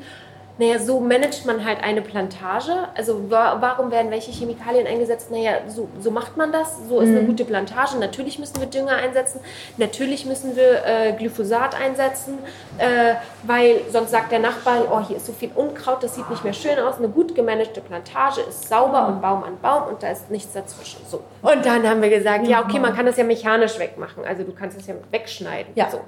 naja, 0.59 0.81
so 0.81 0.99
managt 0.99 1.47
man 1.47 1.65
halt 1.65 1.83
eine 1.83 2.03
Plantage. 2.03 2.73
Also 2.97 3.31
wa 3.31 3.59
warum 3.61 3.93
werden 3.93 4.11
welche 4.11 4.33
Chemikalien 4.33 4.87
eingesetzt? 4.88 5.31
Naja, 5.31 5.53
so, 5.69 5.88
so 6.00 6.11
macht 6.11 6.37
man 6.37 6.50
das. 6.50 6.79
So 6.88 7.00
ist 7.00 7.11
eine 7.11 7.23
gute 7.23 7.45
Plantage. 7.45 7.97
Natürlich 7.99 8.41
müssen 8.41 8.59
wir 8.59 8.67
Dünger 8.67 8.97
einsetzen. 8.97 9.41
Natürlich 9.76 10.26
müssen 10.26 10.56
wir 10.56 10.85
äh, 10.85 11.13
Glyphosat 11.13 11.80
einsetzen, 11.80 12.39
äh, 12.78 13.15
weil 13.45 13.82
sonst 13.91 14.11
sagt 14.11 14.32
der 14.32 14.41
Nachbar, 14.41 14.89
oh, 14.91 15.00
hier 15.00 15.19
ist 15.19 15.26
so 15.26 15.32
viel 15.32 15.50
Unkraut, 15.54 16.02
das 16.02 16.17
sieht 16.17 16.28
nicht 16.28 16.43
mehr 16.43 16.52
schön 16.52 16.78
aus. 16.80 16.99
Eine 16.99 17.09
gut 17.09 17.37
gemanagte 17.37 17.80
Plantage 17.80 18.41
ist 18.41 18.69
sauber 18.69 19.06
und 19.06 19.23
Baum 19.23 19.45
an 19.45 19.59
Baum 19.63 19.85
und 19.89 20.02
da 20.02 20.11
ist 20.11 20.28
nichts 20.28 20.52
dazwischen. 20.52 21.00
So. 21.09 21.23
Und 21.43 21.65
dann 21.65 21.89
haben 21.89 22.02
wir 22.02 22.11
gesagt, 22.11 22.49
ja, 22.49 22.65
okay, 22.65 22.80
man 22.80 22.97
kann 22.97 23.06
das 23.06 23.17
ja 23.17 23.23
mechanisch 23.23 23.78
wegmachen. 23.78 24.25
Also 24.25 24.43
du 24.43 24.52
kannst 24.52 24.76
es 24.76 24.89
ja 24.89 24.95
wegschneiden. 25.13 25.73
Ja. 25.76 25.89
So 25.89 26.00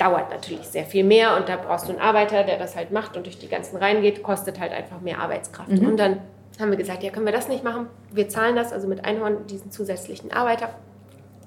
dauert 0.00 0.30
natürlich 0.30 0.66
sehr 0.66 0.84
viel 0.86 1.04
mehr 1.04 1.36
und 1.36 1.48
da 1.48 1.56
brauchst 1.56 1.86
du 1.86 1.92
einen 1.92 2.00
Arbeiter, 2.00 2.42
der 2.42 2.58
das 2.58 2.74
halt 2.74 2.90
macht 2.90 3.16
und 3.16 3.26
durch 3.26 3.38
die 3.38 3.48
ganzen 3.48 3.76
Reihen 3.76 4.00
geht, 4.00 4.22
kostet 4.22 4.58
halt 4.58 4.72
einfach 4.72 5.00
mehr 5.00 5.18
Arbeitskraft. 5.18 5.70
Und 5.86 5.96
dann 5.98 6.20
haben 6.58 6.70
wir 6.70 6.78
gesagt, 6.78 7.02
ja, 7.02 7.10
können 7.10 7.26
wir 7.26 7.32
das 7.32 7.48
nicht 7.48 7.64
machen? 7.64 7.86
Wir 8.10 8.28
zahlen 8.28 8.56
das, 8.56 8.72
also 8.72 8.88
mit 8.88 9.04
Einhorn, 9.04 9.46
diesen 9.46 9.70
zusätzlichen 9.70 10.32
Arbeiter. 10.32 10.70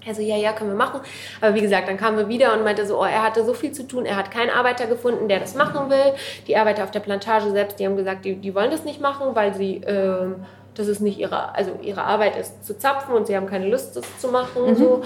Also 0.05 0.21
ja, 0.21 0.35
ja, 0.35 0.51
können 0.51 0.71
wir 0.71 0.77
machen. 0.77 0.99
Aber 1.41 1.55
wie 1.55 1.61
gesagt, 1.61 1.87
dann 1.87 1.97
kamen 1.97 2.17
wir 2.17 2.27
wieder 2.27 2.53
und 2.53 2.63
meinte 2.63 2.85
so, 2.85 2.99
oh, 2.99 3.05
er 3.05 3.23
hatte 3.23 3.43
so 3.45 3.53
viel 3.53 3.71
zu 3.71 3.87
tun, 3.87 4.05
er 4.05 4.17
hat 4.17 4.31
keinen 4.31 4.49
Arbeiter 4.49 4.85
gefunden, 4.85 5.27
der 5.29 5.39
das 5.39 5.55
machen 5.55 5.89
will. 5.89 6.13
Die 6.47 6.57
Arbeiter 6.57 6.83
auf 6.83 6.91
der 6.91 6.99
Plantage 6.99 7.49
selbst, 7.51 7.79
die 7.79 7.85
haben 7.85 7.95
gesagt, 7.95 8.25
die, 8.25 8.35
die 8.35 8.53
wollen 8.53 8.69
das 8.69 8.83
nicht 8.83 9.01
machen, 9.01 9.27
weil 9.33 9.53
sie, 9.53 9.77
ähm, 9.85 10.45
das 10.75 10.87
ist 10.87 10.99
nicht 10.99 11.19
ihre, 11.19 11.55
also 11.55 11.79
ihre 11.81 12.03
Arbeit 12.03 12.35
ist 12.35 12.65
zu 12.65 12.77
zapfen 12.77 13.15
und 13.15 13.27
sie 13.27 13.35
haben 13.35 13.47
keine 13.47 13.69
Lust, 13.69 13.95
das 13.95 14.19
zu 14.19 14.27
machen. 14.27 14.75
So. 14.75 15.03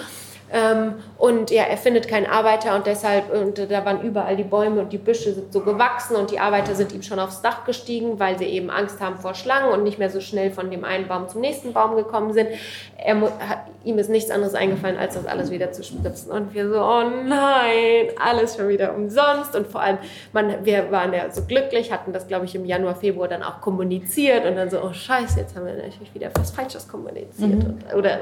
Ähm, 0.52 0.96
und 1.18 1.52
ja, 1.52 1.64
er 1.64 1.78
findet 1.78 2.08
keinen 2.08 2.26
Arbeiter 2.26 2.76
und 2.76 2.86
deshalb, 2.88 3.34
und 3.34 3.58
da 3.58 3.86
waren 3.86 4.02
überall 4.02 4.38
die 4.38 4.44
Bäume 4.44 4.82
und 4.82 4.94
die 4.94 4.98
Büsche 4.98 5.34
sind 5.34 5.52
so 5.52 5.60
gewachsen 5.60 6.16
und 6.16 6.32
die 6.32 6.40
Arbeiter 6.40 6.74
sind 6.74 6.94
ihm 6.94 7.02
schon 7.02 7.20
aufs 7.20 7.42
Dach 7.42 7.66
gestiegen, 7.66 8.20
weil 8.20 8.38
sie 8.38 8.46
eben 8.46 8.70
Angst 8.70 9.02
haben 9.02 9.18
vor 9.18 9.34
Schlangen 9.34 9.72
und 9.74 9.84
nicht 9.84 10.00
mehr 10.00 10.10
so 10.10 10.22
schnell 10.22 10.52
von 10.52 10.72
dem 10.72 10.86
einen 10.86 11.08
Baum 11.08 11.28
zum 11.28 11.42
nächsten 11.42 11.74
Baum 11.74 11.96
gekommen 11.96 12.34
sind. 12.34 12.50
Er, 12.98 13.20
hat, 13.22 13.68
ihm 13.84 13.98
ist 13.98 14.10
nichts 14.10 14.32
anderes 14.32 14.56
eingefallen, 14.56 14.98
als 14.98 15.16
das 15.16 15.26
alles 15.26 15.52
wieder 15.52 15.72
zu 15.72 15.84
spritzen. 15.84 16.32
Und 16.32 16.54
wir 16.54 16.70
so, 16.70 16.82
oh 16.82 17.04
nein, 17.26 18.08
alles 18.22 18.56
schon 18.56 18.70
wieder 18.70 18.96
umsonst. 18.96 19.56
Und 19.56 19.68
vor 19.68 19.82
allem, 19.82 19.98
man, 20.32 20.66
wir 20.66 20.92
waren 20.92 21.14
ja 21.14 21.30
so 21.30 21.44
glücklich, 21.44 21.92
hatten 21.92 22.14
das, 22.14 22.28
glaube 22.28 22.46
ich, 22.46 22.56
im 22.56 22.66
Januar, 22.66 22.96
Februar 22.96 23.28
dann 23.28 23.44
auch 23.44 23.60
kommuniziert 23.60 24.46
und 24.46 24.56
dann 24.56 24.70
so, 24.70 24.82
oh 24.82 24.94
scheiße, 24.94 25.40
jetzt 25.40 25.56
haben 25.56 25.66
wir 25.66 25.74
natürlich 25.74 26.14
wieder 26.14 26.30
was 26.36 26.52
Falsches 26.52 26.88
kommuniziert. 26.88 27.66
Und, 27.66 27.94
oder 27.96 28.20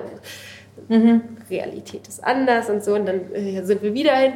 Realität 1.50 2.08
ist 2.08 2.24
anders 2.24 2.70
und 2.70 2.84
so. 2.84 2.94
Und 2.96 3.06
dann 3.08 3.34
äh, 3.34 3.64
sind 3.64 3.82
wir 3.82 3.94
wieder 3.94 4.16
hin. 4.16 4.34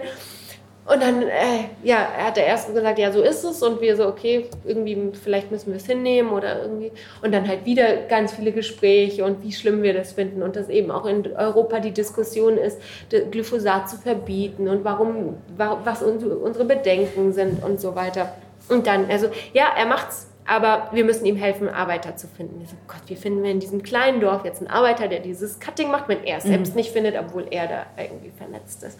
Und 0.85 1.03
dann, 1.03 1.21
äh, 1.21 1.65
ja, 1.83 1.97
er 2.17 2.25
hat 2.25 2.37
der 2.37 2.47
Erste 2.47 2.73
gesagt, 2.73 2.97
ja, 2.97 3.11
so 3.11 3.21
ist 3.21 3.43
es. 3.43 3.61
Und 3.61 3.79
wir 3.79 3.95
so, 3.95 4.07
okay, 4.07 4.49
irgendwie, 4.65 5.11
vielleicht 5.21 5.51
müssen 5.51 5.67
wir 5.69 5.75
es 5.77 5.85
hinnehmen 5.85 6.31
oder 6.31 6.63
irgendwie. 6.63 6.91
Und 7.21 7.31
dann 7.31 7.47
halt 7.47 7.65
wieder 7.65 7.95
ganz 8.07 8.33
viele 8.33 8.51
Gespräche 8.51 9.23
und 9.23 9.43
wie 9.43 9.51
schlimm 9.51 9.83
wir 9.83 9.93
das 9.93 10.13
finden. 10.13 10.41
Und 10.41 10.55
dass 10.55 10.67
eben 10.67 10.89
auch 10.89 11.05
in 11.05 11.31
Europa 11.35 11.79
die 11.79 11.91
Diskussion 11.91 12.57
ist, 12.57 12.81
Glyphosat 13.11 13.87
zu 13.87 13.97
verbieten 13.97 14.67
und 14.67 14.83
warum, 14.83 15.35
wa- 15.55 15.79
was 15.83 16.01
unsere 16.01 16.65
Bedenken 16.65 17.33
sind 17.33 17.63
und 17.63 17.79
so 17.79 17.93
weiter. 17.95 18.33
Und 18.67 18.87
dann, 18.87 19.05
also, 19.11 19.27
ja, 19.53 19.65
er 19.77 19.85
macht's. 19.85 20.28
Aber 20.49 20.89
wir 20.93 21.05
müssen 21.05 21.25
ihm 21.25 21.35
helfen, 21.35 21.69
Arbeiter 21.69 22.15
zu 22.15 22.27
finden. 22.27 22.59
Ich 22.63 22.69
so, 22.69 22.75
Gott, 22.87 23.01
wie 23.05 23.15
finden 23.15 23.43
wir 23.43 23.51
in 23.51 23.59
diesem 23.59 23.83
kleinen 23.83 24.19
Dorf 24.19 24.43
jetzt 24.45 24.61
einen 24.61 24.71
Arbeiter, 24.71 25.07
der 25.07 25.19
dieses 25.19 25.59
Cutting 25.59 25.91
macht, 25.91 26.07
wenn 26.07 26.23
er 26.23 26.39
es 26.39 26.43
selbst 26.43 26.75
nicht 26.75 26.91
findet, 26.91 27.15
obwohl 27.19 27.45
er 27.51 27.67
da 27.67 27.85
irgendwie 27.97 28.31
vernetzt 28.35 28.81
ist. 28.81 28.97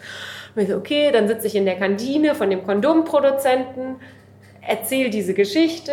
Und 0.54 0.62
ich 0.62 0.68
so, 0.68 0.76
okay, 0.76 1.10
dann 1.10 1.26
sitze 1.26 1.48
ich 1.48 1.56
in 1.56 1.64
der 1.64 1.76
Kantine 1.76 2.36
von 2.36 2.50
dem 2.50 2.64
Kondomproduzenten, 2.64 3.96
erzähle 4.60 5.10
diese 5.10 5.34
Geschichte 5.34 5.92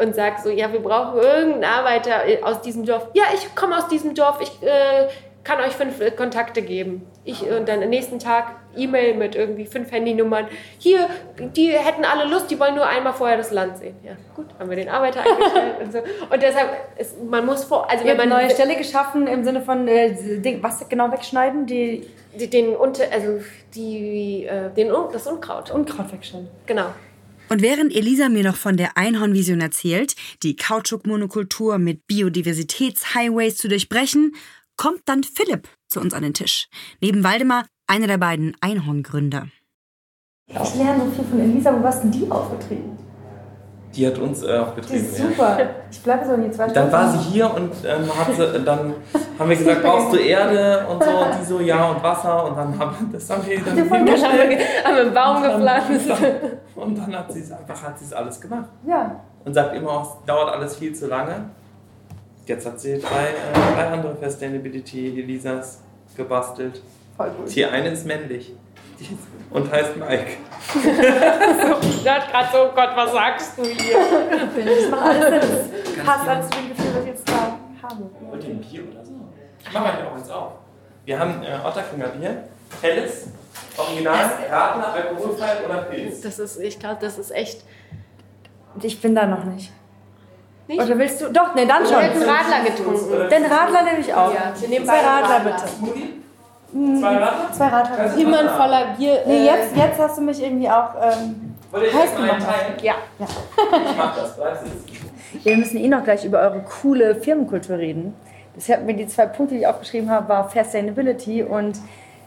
und 0.00 0.14
sage 0.14 0.36
so, 0.44 0.50
ja, 0.50 0.72
wir 0.72 0.80
brauchen 0.80 1.20
irgendeinen 1.20 1.64
Arbeiter 1.64 2.20
aus 2.44 2.60
diesem 2.60 2.84
Dorf. 2.84 3.08
Ja, 3.14 3.24
ich 3.34 3.52
komme 3.56 3.76
aus 3.76 3.88
diesem 3.88 4.14
Dorf, 4.14 4.38
ich 4.40 4.62
äh, 4.62 5.08
kann 5.44 5.58
euch 5.60 5.72
fünf 5.72 6.00
äh, 6.00 6.10
Kontakte 6.12 6.62
geben. 6.62 7.02
Ich, 7.24 7.42
und 7.42 7.68
dann 7.68 7.82
am 7.82 7.88
nächsten 7.90 8.18
Tag 8.18 8.56
E-Mail 8.76 9.14
mit 9.14 9.34
irgendwie 9.34 9.66
fünf 9.66 9.90
Handynummern. 9.90 10.46
Hier, 10.78 11.08
die 11.38 11.68
hätten 11.70 12.04
alle 12.04 12.28
Lust, 12.30 12.50
die 12.50 12.58
wollen 12.60 12.74
nur 12.74 12.86
einmal 12.86 13.12
vorher 13.12 13.36
das 13.36 13.50
Land 13.50 13.78
sehen. 13.78 13.94
Ja, 14.04 14.12
gut, 14.36 14.46
haben 14.58 14.70
wir 14.70 14.76
den 14.76 14.88
Arbeiter 14.88 15.20
eingestellt 15.24 15.74
und 15.84 15.92
so. 15.92 15.98
Und 16.30 16.42
deshalb, 16.42 16.70
ist, 16.98 17.22
man 17.22 17.44
muss 17.44 17.64
vor, 17.64 17.90
also 17.90 18.04
wenn 18.04 18.16
man 18.16 18.30
eine 18.32 18.42
neue 18.46 18.54
Stelle 18.54 18.76
geschaffen 18.76 19.26
im 19.26 19.42
Sinne 19.44 19.62
von, 19.62 19.88
äh, 19.88 20.14
Ding, 20.40 20.62
was 20.62 20.88
genau 20.88 21.10
wegschneiden? 21.12 21.66
Die 21.66 22.06
die- 22.38 22.48
den 22.48 22.74
unter, 22.74 23.04
also 23.12 23.40
die, 23.74 24.44
äh, 24.46 24.72
den, 24.74 24.90
Un- 24.90 25.12
das 25.12 25.26
Unkraut. 25.26 25.70
Unkraut 25.70 26.10
wegschneiden. 26.12 26.48
Genau. 26.66 26.86
Und 27.50 27.60
während 27.60 27.94
Elisa 27.94 28.30
mir 28.30 28.42
noch 28.44 28.56
von 28.56 28.78
der 28.78 28.96
Einhornvision 28.96 29.60
erzählt, 29.60 30.14
die 30.42 30.56
Kautschukmonokultur 30.56 31.76
mit 31.76 32.06
Biodiversitätshighways 32.06 33.56
zu 33.58 33.68
durchbrechen, 33.68 34.34
kommt 34.82 35.02
dann 35.04 35.22
Philipp 35.22 35.68
zu 35.86 36.00
uns 36.00 36.12
an 36.12 36.24
den 36.24 36.34
Tisch. 36.34 36.68
Neben 37.00 37.22
Waldemar 37.22 37.66
einer 37.86 38.08
der 38.08 38.18
beiden 38.18 38.56
Einhorngründer. 38.60 39.46
Ich 40.48 40.74
lerne 40.74 41.04
so 41.04 41.10
viel 41.12 41.24
von 41.24 41.38
Elisa. 41.40 41.72
Wo 41.78 41.84
warst 41.84 42.02
denn 42.02 42.10
die 42.10 42.28
aufgetreten? 42.28 42.98
Die 43.94 44.04
hat 44.04 44.18
uns 44.18 44.42
äh, 44.42 44.58
auch 44.58 44.74
Die 44.74 44.80
getrieben. 44.80 45.04
ist 45.04 45.18
Ja. 45.20 45.24
super. 45.28 45.58
Ich 45.92 46.02
bleibe 46.02 46.26
so 46.26 46.32
in 46.32 46.42
die 46.44 46.50
zwei 46.50 46.66
Dann 46.66 46.90
war 46.90 47.12
sie 47.12 47.18
hier 47.30 47.54
und 47.54 47.70
ähm, 47.84 48.08
hat 48.18 48.34
sie, 48.34 48.64
dann 48.64 48.94
haben 49.38 49.50
wir 49.50 49.56
gesagt, 49.56 49.82
brauchst 49.84 50.14
du 50.14 50.16
Erde 50.16 50.84
und 50.88 51.04
so, 51.04 51.10
und 51.10 51.40
die 51.40 51.44
so, 51.44 51.60
ja 51.60 51.90
und 51.90 52.02
Wasser 52.02 52.46
und 52.46 52.56
dann 52.56 52.76
haben 52.78 53.10
das 53.12 53.30
haben 53.30 53.46
wir 53.46 53.60
dann 53.60 53.76
Dann 53.76 53.90
haben 53.90 54.06
wir, 54.06 54.14
haben 54.14 54.96
wir 54.96 55.02
einen 55.02 55.14
Baum 55.14 55.42
gepflanzt. 55.42 56.10
Und 56.74 56.96
dann 56.98 57.14
hat 57.16 57.30
sie 57.32 57.40
es 57.40 57.52
einfach, 57.52 57.80
hat 57.82 57.98
sie 57.98 58.06
es 58.06 58.12
alles 58.14 58.40
gemacht. 58.40 58.70
Ja. 58.86 59.20
und 59.44 59.52
sagt 59.54 59.76
immer, 59.76 60.00
oh, 60.00 60.02
es 60.02 60.26
dauert 60.26 60.48
alles 60.54 60.76
viel 60.76 60.92
zu 60.94 61.06
lange. 61.06 61.50
Jetzt 62.46 62.66
hat 62.66 62.80
sie 62.80 62.98
drei, 62.98 63.28
äh, 63.28 63.74
drei 63.74 63.86
andere 63.86 64.16
Sustainability 64.20 65.20
Elisas 65.20 65.80
gebastelt. 66.16 66.82
Voll 67.16 67.30
gut. 67.30 67.54
Die 67.54 67.64
eine 67.64 67.90
ist 67.90 68.06
männlich 68.06 68.52
und 69.50 69.70
heißt 69.70 69.96
Mike. 69.96 70.36
Der 72.04 72.14
hat 72.14 72.30
gerade 72.30 72.48
so, 72.52 72.58
oh 72.64 72.74
Gott, 72.74 72.90
was 72.94 73.12
sagst 73.12 73.58
du 73.58 73.64
hier? 73.64 73.98
Das 74.64 74.90
macht 74.90 75.02
alles. 75.02 75.46
Passt 76.04 76.28
alles 76.28 76.50
zu 76.50 76.58
dem 76.58 76.68
Gefühl, 76.70 76.90
was 76.94 77.02
ich 77.02 77.08
jetzt 77.08 77.28
da 77.28 77.58
habe. 77.82 78.10
Wollt 78.20 78.44
ihr 78.44 78.50
ein 78.50 78.60
Bier 78.60 78.82
oder 78.90 79.04
so? 79.04 79.12
Ich 79.64 79.72
mache 79.72 79.98
euch 79.98 80.06
auch 80.06 80.14
eins 80.14 80.30
auf. 80.30 80.52
Wir 81.04 81.18
haben 81.18 81.42
äh, 81.42 81.58
Otterkringer 81.66 82.08
Bier, 82.08 82.44
helles, 82.80 83.28
original, 83.76 84.30
Radler, 84.50 84.92
alkoholfrei 84.92 85.64
oder 85.64 85.82
Pilz. 85.82 86.20
Das 86.20 86.38
ist, 86.38 86.60
ich 86.60 86.78
glaube, 86.78 86.98
das 87.00 87.18
ist 87.18 87.30
echt. 87.32 87.64
Ich 88.80 89.00
bin 89.00 89.14
da 89.14 89.26
noch 89.26 89.44
nicht. 89.44 89.72
Nicht? 90.72 90.82
Oder 90.82 90.98
willst 90.98 91.20
du? 91.20 91.28
Doch, 91.28 91.54
nee, 91.54 91.66
dann 91.66 91.84
Ich 91.84 91.92
habe 91.92 92.04
jetzt 92.04 92.14
schon. 92.18 92.22
einen 92.28 92.30
Radler 92.36 92.70
getrunken. 92.70 93.28
Den 93.30 93.44
Radler 93.44 93.82
nehme 93.82 93.98
ich 94.00 94.14
auch. 94.14 94.32
Ja, 94.34 94.52
wir 94.58 94.68
nehmen 94.68 94.86
Zwei 94.86 95.00
Radler, 95.00 95.28
Radler. 95.36 95.50
bitte. 95.52 95.68
Smoothie? 95.68 96.98
Zwei 97.00 97.16
Radler? 97.16 97.52
Zwei 97.52 97.66
Radler. 97.68 98.04
bitte. 98.04 98.18
Jemand 98.18 98.50
voller 98.50 98.84
Bier. 98.96 99.18
Nee, 99.26 99.36
äh, 99.36 99.44
jetzt, 99.44 99.76
jetzt 99.76 99.98
hast 99.98 100.16
du 100.18 100.22
mich 100.22 100.42
irgendwie 100.42 100.68
auch. 100.68 100.94
Ähm, 101.00 101.54
Heiß 101.74 102.16
gemacht. 102.16 102.40
teilen? 102.40 102.74
Ja. 102.82 102.94
Ich 103.18 103.96
mach 103.96 104.16
das, 104.16 104.36
bleib 104.36 104.58
sitzen. 104.58 105.10
wir 105.42 105.56
müssen 105.56 105.76
eh 105.78 105.88
noch 105.88 106.04
gleich 106.04 106.24
über 106.24 106.40
eure 106.40 106.60
coole 106.62 107.14
Firmenkultur 107.16 107.78
reden. 107.78 108.14
Deshalb 108.56 108.84
mir 108.84 108.94
die 108.94 109.06
zwei 109.06 109.26
Punkte, 109.26 109.54
die 109.54 109.60
ich 109.62 109.66
aufgeschrieben 109.66 110.10
habe, 110.10 110.28
war 110.28 110.50
Sustainability 110.50 111.42
und 111.42 111.78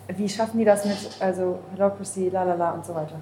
wie 0.08 0.30
schaffen 0.30 0.58
die 0.60 0.66
das 0.66 0.86
mit, 0.86 0.98
also 1.20 1.60
Holocracy, 1.76 2.30
lalala 2.30 2.72
und 2.72 2.86
so 2.86 2.94
weiter. 2.96 3.16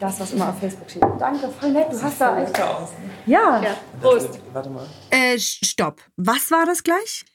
Das, 0.00 0.18
was 0.18 0.32
immer 0.32 0.48
auf 0.48 0.58
Facebook 0.58 0.88
steht. 0.90 1.02
Danke, 1.18 1.50
voll 1.50 1.72
nett. 1.72 1.92
Du 1.92 2.02
hast 2.02 2.20
da 2.20 2.42
echt. 2.42 2.58
Aus. 2.58 2.90
ne? 2.92 3.10
Ja. 3.26 3.62
Ja. 3.62 3.76
Prost. 4.00 4.40
Warte 4.52 4.70
mal. 4.70 4.88
Äh, 5.10 5.38
stopp. 5.38 6.00
Was 6.16 6.50
war 6.50 6.64
das 6.64 6.82
gleich? 6.82 7.26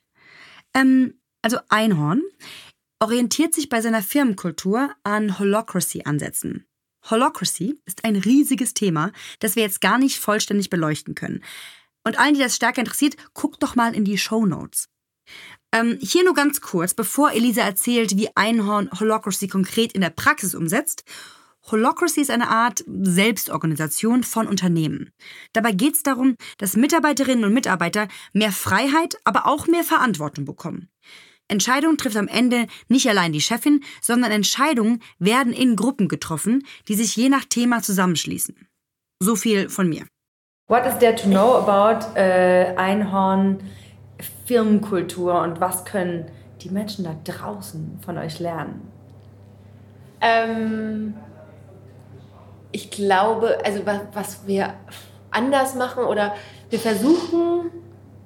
Ähm, 0.73 1.19
also 1.43 1.59
Einhorn 1.69 2.23
orientiert 2.99 3.53
sich 3.53 3.69
bei 3.69 3.81
seiner 3.81 4.01
Firmenkultur 4.01 4.89
an 5.03 5.37
Holocracy-Ansätzen. 5.37 6.65
Holocracy 7.09 7.79
ist 7.85 8.03
ein 8.03 8.15
riesiges 8.15 8.73
Thema, 8.73 9.11
das 9.39 9.55
wir 9.55 9.61
jetzt 9.61 9.79
gar 9.79 9.99
nicht 9.99 10.19
vollständig 10.19 10.71
beleuchten 10.71 11.13
können. 11.13 11.43
Und 12.03 12.19
allen, 12.19 12.33
die 12.33 12.39
das 12.39 12.55
stärker 12.55 12.81
interessiert, 12.81 13.15
guckt 13.35 13.61
doch 13.61 13.75
mal 13.75 13.93
in 13.93 14.05
die 14.05 14.17
Show 14.17 14.45
Notes. 14.47 14.89
Ähm, 15.71 15.99
hier 16.01 16.23
nur 16.23 16.33
ganz 16.33 16.61
kurz, 16.61 16.95
bevor 16.95 17.31
Elisa 17.31 17.61
erzählt, 17.61 18.17
wie 18.17 18.29
Einhorn 18.35 18.89
Holocracy 18.99 19.47
konkret 19.47 19.93
in 19.93 20.01
der 20.01 20.09
Praxis 20.09 20.55
umsetzt. 20.55 21.03
Holocracy 21.71 22.21
ist 22.21 22.31
eine 22.31 22.49
Art 22.49 22.83
Selbstorganisation 22.87 24.23
von 24.23 24.47
Unternehmen. 24.47 25.11
Dabei 25.53 25.71
geht 25.71 25.95
es 25.95 26.03
darum, 26.03 26.35
dass 26.57 26.75
Mitarbeiterinnen 26.75 27.43
und 27.43 27.53
Mitarbeiter 27.53 28.07
mehr 28.33 28.51
Freiheit, 28.51 29.17
aber 29.23 29.47
auch 29.47 29.67
mehr 29.67 29.83
Verantwortung 29.83 30.45
bekommen. 30.45 30.89
Entscheidungen 31.47 31.97
trifft 31.97 32.17
am 32.17 32.27
Ende 32.27 32.67
nicht 32.87 33.07
allein 33.07 33.31
die 33.31 33.41
Chefin, 33.41 33.83
sondern 34.01 34.31
Entscheidungen 34.31 35.01
werden 35.19 35.53
in 35.53 35.75
Gruppen 35.75 36.07
getroffen, 36.07 36.65
die 36.87 36.95
sich 36.95 37.15
je 37.15 37.29
nach 37.29 37.45
Thema 37.45 37.81
zusammenschließen. 37.81 38.67
So 39.19 39.35
viel 39.35 39.69
von 39.69 39.87
mir. 39.87 40.05
What 40.67 40.85
is 40.87 40.97
there 40.97 41.15
to 41.15 41.27
know 41.27 41.57
about 41.57 42.17
äh, 42.19 42.75
Einhorn 42.75 43.59
Firmenkultur 44.45 45.39
und 45.41 45.59
was 45.59 45.85
können 45.85 46.25
die 46.61 46.69
Menschen 46.69 47.05
da 47.05 47.15
draußen 47.23 47.99
von 48.03 48.17
euch 48.17 48.39
lernen? 48.39 48.81
Ähm, 50.21 51.13
ich 52.71 52.91
glaube, 52.91 53.57
also 53.65 53.81
was, 54.13 54.47
wir 54.47 54.73
anders 55.31 55.75
machen 55.75 56.03
oder 56.05 56.33
wir 56.69 56.79
versuchen, 56.79 57.71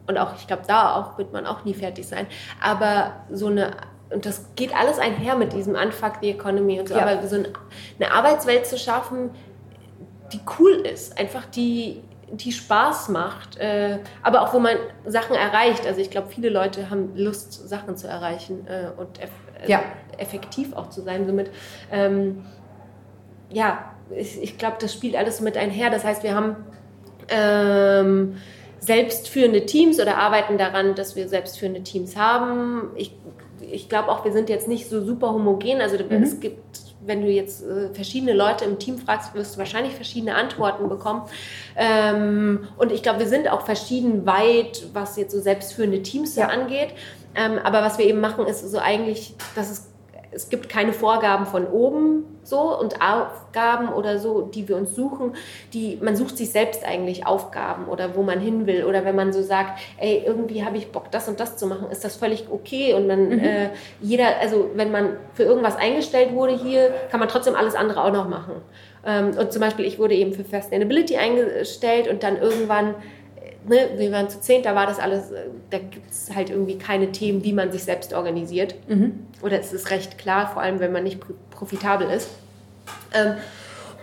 und 0.07 0.17
auch, 0.17 0.35
ich 0.35 0.47
glaube, 0.47 0.63
da 0.67 0.95
auch 0.95 1.17
wird 1.17 1.33
man 1.33 1.45
auch 1.45 1.65
nie 1.65 1.73
fertig 1.73 2.07
sein, 2.07 2.25
aber 2.61 3.13
so 3.31 3.47
eine, 3.47 3.71
und 4.11 4.25
das 4.25 4.45
geht 4.55 4.75
alles 4.75 4.97
einher 4.97 5.35
mit 5.35 5.53
diesem 5.53 5.75
Unfuck 5.75 6.13
the 6.21 6.31
Economy 6.31 6.79
und 6.79 6.89
so, 6.89 6.95
Ja. 6.95 7.05
aber 7.05 7.27
so 7.27 7.35
eine, 7.35 8.11
Arbeitswelt 8.11 8.65
zu 8.65 8.77
schaffen, 8.77 9.29
die 10.33 10.39
cool 10.59 10.71
ist, 10.71 11.19
einfach 11.19 11.45
die, 11.45 12.01
die 12.31 12.51
Spaß 12.51 13.09
macht, 13.09 13.57
äh, 13.57 13.99
aber 14.21 14.41
auch 14.41 14.53
wo 14.53 14.59
man 14.59 14.75
Sachen 15.05 15.35
erreicht. 15.35 15.87
Also 15.87 15.99
ich 15.99 16.11
glaube, 16.11 16.27
viele 16.29 16.49
Leute 16.49 16.89
haben 16.91 17.15
Lust, 17.15 17.67
Sachen 17.67 17.97
zu 17.97 18.07
erreichen 18.07 18.67
äh, 18.67 18.89
und 18.99 19.19
eff 19.19 19.31
Ja. 19.67 19.81
effektiv 20.17 20.73
auch 20.73 20.89
zu 20.89 21.01
sein. 21.01 21.25
Somit, 21.25 21.49
ähm, 21.91 22.45
ja, 23.49 23.93
ich, 24.15 24.41
ich 24.41 24.57
glaube, 24.57 24.77
das 24.79 24.93
spielt 24.93 25.15
alles 25.15 25.41
mit 25.41 25.57
einher. 25.57 25.89
Das 25.89 26.03
heißt, 26.03 26.23
wir 26.23 26.35
haben 26.35 26.55
ähm, 27.29 28.37
selbstführende 28.79 29.65
Teams 29.65 29.99
oder 29.99 30.17
arbeiten 30.17 30.57
daran, 30.57 30.95
dass 30.95 31.15
wir 31.15 31.27
selbstführende 31.27 31.83
Teams 31.83 32.15
haben. 32.15 32.89
Ich, 32.95 33.15
ich 33.71 33.89
glaube 33.89 34.09
auch, 34.09 34.23
wir 34.25 34.31
sind 34.31 34.49
jetzt 34.49 34.67
nicht 34.67 34.89
so 34.89 35.03
super 35.03 35.33
homogen. 35.33 35.81
Also 35.81 35.97
es 35.97 36.39
gibt, 36.39 36.59
wenn 37.05 37.21
du 37.21 37.27
jetzt 37.29 37.63
äh, 37.63 37.93
verschiedene 37.93 38.33
Leute 38.33 38.65
im 38.65 38.79
Team 38.79 38.97
fragst, 38.97 39.33
wirst 39.33 39.55
du 39.55 39.59
wahrscheinlich 39.59 39.93
verschiedene 39.93 40.35
Antworten 40.35 40.89
bekommen. 40.89 41.23
Ähm, 41.75 42.67
und 42.77 42.91
ich 42.91 43.03
glaube, 43.03 43.19
wir 43.19 43.27
sind 43.27 43.49
auch 43.49 43.61
verschieden 43.65 44.25
weit, 44.25 44.87
was 44.93 45.17
jetzt 45.17 45.33
so 45.33 45.39
selbstführende 45.39 46.01
Teams 46.01 46.35
Ja. 46.35 46.47
angeht. 46.47 46.89
Ähm, 47.35 47.59
aber 47.63 47.81
was 47.81 47.97
wir 47.97 48.05
eben 48.05 48.21
machen, 48.21 48.47
ist 48.47 48.67
so 48.69 48.79
eigentlich, 48.79 49.35
dass 49.55 49.69
es 49.69 49.88
es 50.31 50.49
gibt 50.49 50.69
keine 50.69 50.93
Vorgaben 50.93 51.45
von 51.45 51.67
oben 51.67 52.23
so 52.43 52.77
und 52.79 52.95
Aufgaben 53.01 53.89
oder 53.89 54.17
so, 54.17 54.41
die 54.41 54.67
wir 54.67 54.75
uns 54.75 54.95
suchen. 54.95 55.33
Die, 55.73 55.97
man 56.01 56.15
sucht 56.15 56.37
sich 56.37 56.51
selbst 56.51 56.83
eigentlich 56.83 57.25
Aufgaben 57.25 57.87
oder 57.87 58.15
wo 58.15 58.23
man 58.23 58.39
hin 58.39 58.65
will. 58.65 58.85
Oder 58.85 59.05
wenn 59.05 59.15
man 59.15 59.33
so 59.33 59.41
sagt, 59.41 59.79
ey, 59.97 60.23
irgendwie 60.25 60.63
habe 60.63 60.77
ich 60.77 60.91
Bock, 60.91 61.11
das 61.11 61.27
und 61.27 61.39
das 61.39 61.57
zu 61.57 61.67
machen, 61.67 61.89
ist 61.91 62.03
das 62.03 62.15
völlig 62.15 62.47
okay. 62.49 62.93
Und 62.93 63.07
man, 63.07 63.31
äh, 63.39 63.69
jeder, 64.01 64.39
also 64.39 64.71
wenn 64.75 64.91
man 64.91 65.17
für 65.33 65.43
irgendwas 65.43 65.75
eingestellt 65.75 66.33
wurde 66.33 66.57
hier, 66.57 66.91
kann 67.11 67.19
man 67.19 67.29
trotzdem 67.29 67.55
alles 67.55 67.75
andere 67.75 68.03
auch 68.03 68.13
noch 68.13 68.27
machen. 68.27 68.55
Ähm, 69.05 69.31
und 69.37 69.51
zum 69.51 69.61
Beispiel, 69.61 69.85
ich 69.85 69.99
wurde 69.99 70.15
eben 70.15 70.33
für 70.33 70.43
Sustainability 70.43 71.17
eingestellt 71.17 72.07
und 72.07 72.23
dann 72.23 72.37
irgendwann 72.37 72.95
ne, 73.69 73.89
wir 73.97 74.11
waren 74.11 74.29
zu 74.29 74.41
zehn, 74.41 74.61
da 74.63 74.75
war 74.75 74.85
das 74.87 74.99
alles, 74.99 75.31
äh, 75.31 75.45
da 75.69 75.77
gibt 75.77 76.11
es 76.11 76.35
halt 76.35 76.49
irgendwie 76.49 76.77
keine 76.77 77.11
Themen, 77.11 77.43
wie 77.43 77.53
man 77.53 77.71
sich 77.71 77.83
selbst 77.83 78.13
organisiert. 78.13 78.75
Oder 79.41 79.59
es 79.59 79.71
ist 79.71 79.89
recht 79.91 80.17
klar, 80.17 80.51
vor 80.51 80.61
allem 80.61 80.79
wenn 80.79 80.91
man 80.91 81.03
nicht 81.03 81.21
pr- 81.23 81.33
profitabel 81.51 82.09
ist. 82.09 82.29
Ähm, 83.13 83.35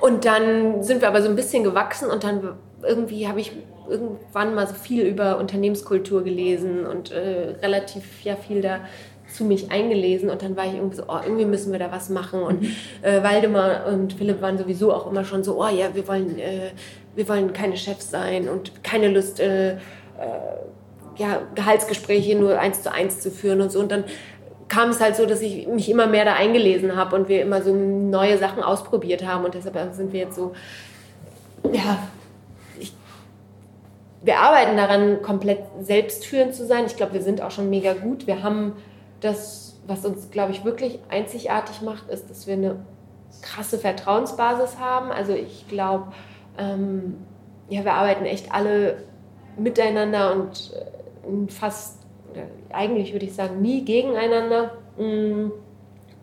und 0.00 0.24
dann 0.24 0.83
sind 0.83 1.00
wir 1.02 1.09
aber 1.09 1.22
so 1.22 1.29
ein 1.29 1.37
bisschen 1.37 1.64
gewachsen 1.64 2.09
und 2.11 2.24
dann 2.24 2.55
irgendwie 2.83 3.26
habe 3.29 3.40
ich 3.40 3.52
irgendwann 3.88 4.55
mal 4.55 4.66
so 4.66 4.74
viel 4.74 5.02
über 5.05 5.38
Unternehmenskultur 5.38 6.22
gelesen 6.24 6.87
und 6.87 7.12
äh, 7.12 7.55
relativ 7.62 8.22
ja 8.24 8.37
viel 8.37 8.61
da 8.61 8.81
zu 9.37 9.44
mich 9.44 9.70
eingelesen 9.70 10.31
und 10.31 10.42
dann 10.42 10.57
war 10.57 10.66
ich 10.66 10.75
irgendwie 10.75 10.96
so, 10.96 11.05
oh, 11.09 11.18
irgendwie 11.22 11.44
müssen 11.44 11.72
wir 11.72 11.79
da 11.79 11.92
was 11.92 12.09
machen 12.09 12.42
und 12.42 12.64
äh, 13.03 13.22
Waldemar 13.22 13.87
und 13.87 14.14
Philipp 14.14 14.40
waren 14.40 14.59
sowieso 14.59 14.92
auch 14.92 15.11
immer 15.11 15.25
schon 15.25 15.44
so, 15.44 15.62
oh 15.62 15.68
ja, 15.68 15.94
wir 15.94 16.09
wollen, 16.09 16.38
äh, 16.38 16.70
wir 17.14 17.29
wollen 17.29 17.53
keine 17.53 17.77
Chefs 17.77 18.11
sein 18.11 18.49
und 18.49 18.83
keine 18.83 19.09
Lust, 19.09 19.40
äh, 19.40 19.72
äh, 19.72 19.77
ja, 21.16 21.42
Gehaltsgespräche 21.55 22.37
nur 22.37 22.59
eins 22.59 22.83
zu 22.83 22.92
eins 22.92 23.20
zu 23.20 23.31
führen 23.31 23.61
und 23.61 23.70
so 23.70 23.81
und 23.81 23.92
dann 23.92 24.05
kam 24.68 24.90
es 24.90 25.01
halt 25.01 25.16
so, 25.16 25.27
dass 25.27 25.40
ich 25.42 25.66
mich 25.68 25.88
immer 25.88 26.07
mehr 26.07 26.25
da 26.25 26.35
eingelesen 26.35 26.96
habe 26.96 27.14
und 27.14 27.29
wir 27.29 27.42
immer 27.42 27.62
so 27.62 27.72
neue 27.75 28.38
Sachen 28.38 28.62
ausprobiert 28.62 29.25
haben 29.27 29.44
und 29.44 29.55
deshalb 29.55 29.94
sind 29.94 30.12
wir 30.12 30.20
jetzt 30.20 30.37
so, 30.37 30.55
ja, 31.72 31.99
ich, 32.79 32.92
wir 34.22 34.38
arbeiten 34.38 34.77
daran, 34.77 35.22
komplett 35.22 35.61
selbstführend 35.81 36.55
zu 36.55 36.66
sein. 36.66 36.85
Ich 36.87 36.96
glaube, 36.96 37.14
wir 37.14 37.22
sind 37.22 37.40
auch 37.40 37.51
schon 37.51 37.70
mega 37.70 37.92
gut. 37.92 38.27
Wir 38.27 38.42
haben 38.42 38.72
das, 39.20 39.79
was 39.87 40.05
uns, 40.05 40.31
glaube 40.31 40.52
ich, 40.52 40.64
wirklich 40.64 40.98
einzigartig 41.09 41.83
macht, 41.83 42.09
ist, 42.09 42.29
dass 42.31 42.46
wir 42.46 42.55
eine 42.55 42.76
krasse 43.42 43.79
Vertrauensbasis 43.79 44.79
haben. 44.79 45.11
Also 45.11 45.33
ich 45.33 45.68
glaube, 45.68 46.12
ähm, 46.59 47.16
ja, 47.68 47.85
wir 47.85 47.94
arbeiten 47.94 48.24
echt 48.24 48.52
alle 48.52 49.05
miteinander 49.57 50.33
und 50.33 50.72
äh, 50.74 51.50
fast, 51.50 52.00
eigentlich 52.72 53.12
würde 53.12 53.26
ich 53.26 53.35
sagen, 53.35 53.61
nie 53.61 53.85
gegeneinander. 53.85 54.72
Mm. 54.98 55.50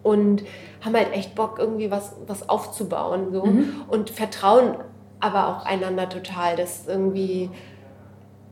Und 0.03 0.43
haben 0.83 0.95
halt 0.97 1.13
echt 1.13 1.33
Bock, 1.33 1.59
irgendwie 1.59 1.89
was, 1.89 2.17
was 2.27 2.49
aufzubauen. 2.49 3.31
So. 3.31 3.47
Und 3.87 4.09
vertrauen 4.09 4.75
aber 5.21 5.47
auch 5.47 5.65
einander 5.65 6.09
total, 6.09 6.57
dass 6.57 6.87
irgendwie, 6.89 7.49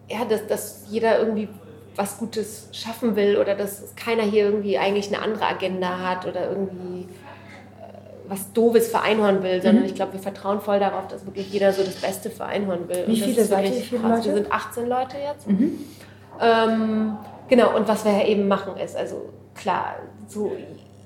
ja, 0.09 0.23
dass, 0.23 0.47
dass 0.47 0.85
jeder 0.89 1.19
irgendwie 1.19 1.49
was 1.95 2.17
Gutes 2.17 2.69
schaffen 2.71 3.15
will 3.15 3.37
oder 3.37 3.55
dass 3.55 3.95
keiner 3.95 4.23
hier 4.23 4.45
irgendwie 4.45 4.77
eigentlich 4.77 5.07
eine 5.07 5.21
andere 5.21 5.45
Agenda 5.45 5.99
hat 5.99 6.25
oder 6.25 6.49
irgendwie 6.49 7.01
äh, 7.01 7.93
was 8.27 8.53
Doofes 8.53 8.89
für 8.89 9.01
Einhorn 9.01 9.43
will, 9.43 9.61
sondern 9.61 9.85
ich 9.85 9.95
glaube, 9.95 10.13
wir 10.13 10.19
vertrauen 10.19 10.61
voll 10.61 10.79
darauf, 10.79 11.07
dass 11.07 11.25
wirklich 11.25 11.51
jeder 11.51 11.73
so 11.73 11.83
das 11.83 11.95
Beste 11.95 12.29
für 12.29 12.45
Einhorn 12.45 12.87
will. 12.87 13.03
Wie 13.07 13.19
viele 13.19 13.43
seid 13.43 13.65
ihr? 13.65 13.81
viele. 13.81 14.01
Leute? 14.01 14.25
Wir 14.25 14.33
sind 14.35 14.51
18 14.51 14.87
Leute 14.87 15.17
jetzt. 15.17 15.47
Ähm, 16.39 17.17
genau, 17.49 17.75
und 17.75 17.87
was 17.87 18.05
wir 18.05 18.13
ja 18.13 18.25
eben 18.25 18.47
machen 18.47 18.77
ist, 18.77 18.95
also 18.95 19.29
klar, 19.53 19.95
so 20.27 20.51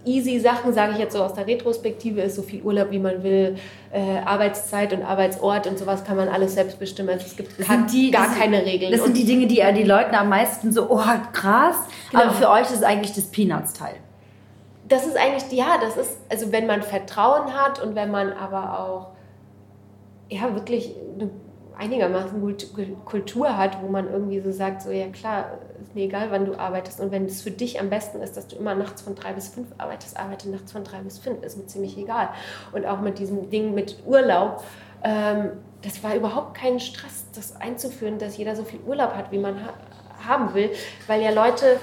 easy 0.06 0.40
Sachen, 0.40 0.74
sage 0.74 0.94
ich 0.94 0.98
jetzt 1.00 1.14
so 1.14 1.24
aus 1.24 1.34
der 1.34 1.46
Retrospektive, 1.48 2.22
ist 2.22 2.36
so 2.36 2.42
viel 2.42 2.62
Urlaub, 2.62 2.92
wie 2.92 3.00
man 3.00 3.24
will, 3.24 3.56
äh, 3.92 4.20
Arbeitszeit 4.26 4.94
und 4.94 5.04
Arbeitsort 5.04 5.68
und 5.68 5.78
sowas 5.80 6.04
kann 6.04 6.16
man 6.18 6.28
alles 6.30 6.54
selbst 6.56 6.80
bestimmen. 6.80 7.10
Also 7.10 7.26
es 7.26 7.36
gibt 7.36 7.58
gar, 7.58 7.66
sind 7.68 7.92
die- 7.92 8.12
gar 8.12 8.28
das- 8.28 8.38
keine 8.38 8.66
Regeln. 8.66 8.92
Das 8.92 9.04
sind 9.04 9.18
die 9.18 9.26
Dinge, 9.26 9.48
die 9.48 9.62
die 9.76 9.84
Leuten 9.84 10.16
am 10.16 10.30
meisten 10.30 10.72
so, 10.72 10.90
oh, 10.90 11.02
krass. 11.34 11.76
Genau. 12.12 12.24
Aber 12.24 12.32
für 12.34 12.50
euch 12.50 12.64
ist 12.64 12.78
es 12.78 12.84
eigentlich 12.84 13.14
das 13.14 13.26
Peanuts-Teil. 13.26 13.96
das 14.88 15.08
ist 15.08 15.18
eigentlich, 15.18 15.52
ja, 15.52 15.80
das 15.82 15.98
ist, 15.98 16.18
also 16.30 16.52
wenn 16.52 16.68
man 16.68 16.84
Vertrauen 16.84 17.54
hat 17.54 17.82
und 17.84 17.96
wenn 17.96 18.12
man 18.12 18.32
aber 18.34 18.80
auch, 18.80 19.08
ja, 20.30 20.54
wirklich 20.54 20.94
eine 21.20 21.30
einigermaßen 21.78 22.42
gute 22.42 22.68
Kultur 23.06 23.58
hat, 23.58 23.82
wo 23.82 23.88
man 23.88 24.10
irgendwie 24.10 24.40
so 24.40 24.52
sagt, 24.52 24.82
so, 24.82 24.92
ja 24.92 25.08
klar, 25.08 25.60
ist 25.82 25.96
mir 25.96 26.06
egal, 26.06 26.28
wann 26.32 26.46
du 26.46 26.58
arbeitest 26.58 27.00
und 27.00 27.12
wenn 27.12 27.26
es 27.26 27.42
für 27.42 27.52
dich 27.52 27.80
am 27.80 27.90
besten 27.90 28.22
ist, 28.22 28.38
dass 28.38 28.48
du 28.48 28.56
immer 28.56 28.76
nachts 28.76 29.02
von 29.02 29.16
drei 29.16 29.34
bis 29.34 29.50
fünf 29.50 29.68
arbeitest, 29.78 30.18
arbeite 30.18 30.50
nachts 30.50 30.72
von 30.72 30.84
drei 30.84 31.00
bis 31.00 31.18
fünf, 31.18 31.44
ist 31.44 31.58
mir 31.58 31.66
ziemlich 31.68 31.98
egal. 31.98 32.30
Und 32.72 32.86
auch 32.86 33.02
mit 33.02 33.20
diesem 33.20 33.50
Ding 33.50 33.74
mit 33.74 33.98
Urlaub, 34.06 34.64
ähm, 35.04 35.52
das 35.82 36.04
war 36.04 36.16
überhaupt 36.16 36.56
kein 36.56 36.80
Stress, 36.80 37.26
das 37.36 37.56
einzuführen, 37.56 38.18
dass 38.18 38.38
jeder 38.38 38.56
so 38.56 38.64
viel 38.64 38.80
Urlaub 38.88 39.14
hat, 39.14 39.32
wie 39.32 39.40
man 39.40 39.64
ha 39.64 39.74
haben 40.28 40.56
will, 40.56 40.72
weil 41.06 41.22
ja 41.22 41.30
Leute 41.30 41.78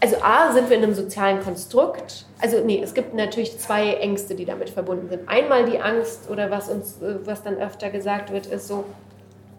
also 0.00 0.16
A, 0.22 0.52
sind 0.52 0.70
wir 0.70 0.76
in 0.76 0.84
einem 0.84 0.94
sozialen 0.94 1.40
Konstrukt. 1.40 2.26
Also 2.40 2.58
nee, 2.64 2.80
es 2.82 2.94
gibt 2.94 3.14
natürlich 3.14 3.58
zwei 3.58 3.94
Ängste, 3.94 4.34
die 4.34 4.44
damit 4.44 4.70
verbunden 4.70 5.08
sind. 5.08 5.28
Einmal 5.28 5.64
die 5.64 5.80
Angst 5.80 6.30
oder 6.30 6.50
was 6.50 6.68
uns, 6.68 7.02
äh, 7.02 7.16
was 7.24 7.42
dann 7.42 7.56
öfter 7.56 7.90
gesagt 7.90 8.32
wird, 8.32 8.46
ist 8.46 8.68
so, 8.68 8.84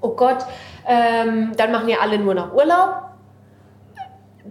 oh 0.02 0.10
Gott, 0.10 0.45
ähm, 0.88 1.52
dann 1.58 1.71
machen 1.71 1.89
ja 1.89 1.97
alle 1.99 2.17
nur 2.19 2.34
noch 2.34 2.54
Urlaub. 2.54 3.04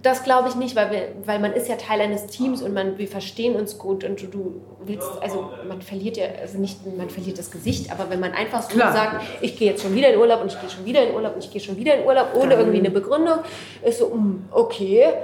Das 0.03 0.23
glaube 0.23 0.49
ich 0.49 0.55
nicht, 0.55 0.77
weil, 0.77 0.91
wir, 0.93 1.09
weil 1.25 1.41
man 1.41 1.55
ist 1.55 1.69
ja 1.69 1.77
Teil 1.77 2.01
eines 2.01 2.27
Teams 2.27 2.63
und 2.63 2.73
man, 2.73 2.99
wir 2.99 3.09
verstehen 3.09 3.57
uns 3.57 3.79
gut 3.79 4.05
und 4.05 4.23
du, 4.33 4.61
willst, 4.81 5.09
also 5.21 5.51
man 5.67 5.83
verliert 5.83 6.17
ja, 6.17 6.27
also 6.41 6.59
nicht, 6.59 6.87
man 6.97 7.11
verliert 7.11 7.39
das 7.39 7.51
Gesicht, 7.51 7.91
aber 7.91 8.11
wenn 8.11 8.21
man 8.21 8.33
einfach 8.33 8.63
so 8.63 8.77
Klar. 8.77 8.93
sagt, 8.93 9.23
ich 9.41 9.57
gehe 9.57 9.71
jetzt 9.71 9.83
schon 9.83 9.95
wieder 9.95 10.13
in 10.13 10.19
Urlaub 10.21 10.43
und 10.43 10.53
ich 10.53 10.61
gehe 10.61 10.71
schon 10.71 10.85
wieder 10.85 11.03
in 11.05 11.15
Urlaub 11.15 11.35
und 11.35 11.43
ich 11.43 11.51
gehe 11.51 11.61
schon 11.61 11.77
wieder 11.77 11.97
in 11.97 12.07
Urlaub, 12.07 12.29
ohne 12.35 12.55
irgendwie 12.55 12.79
eine 12.79 12.91
Begründung, 12.91 13.39
ist 13.83 13.99
so, 13.99 14.09
mm, 14.09 14.49
okay. 14.53 15.15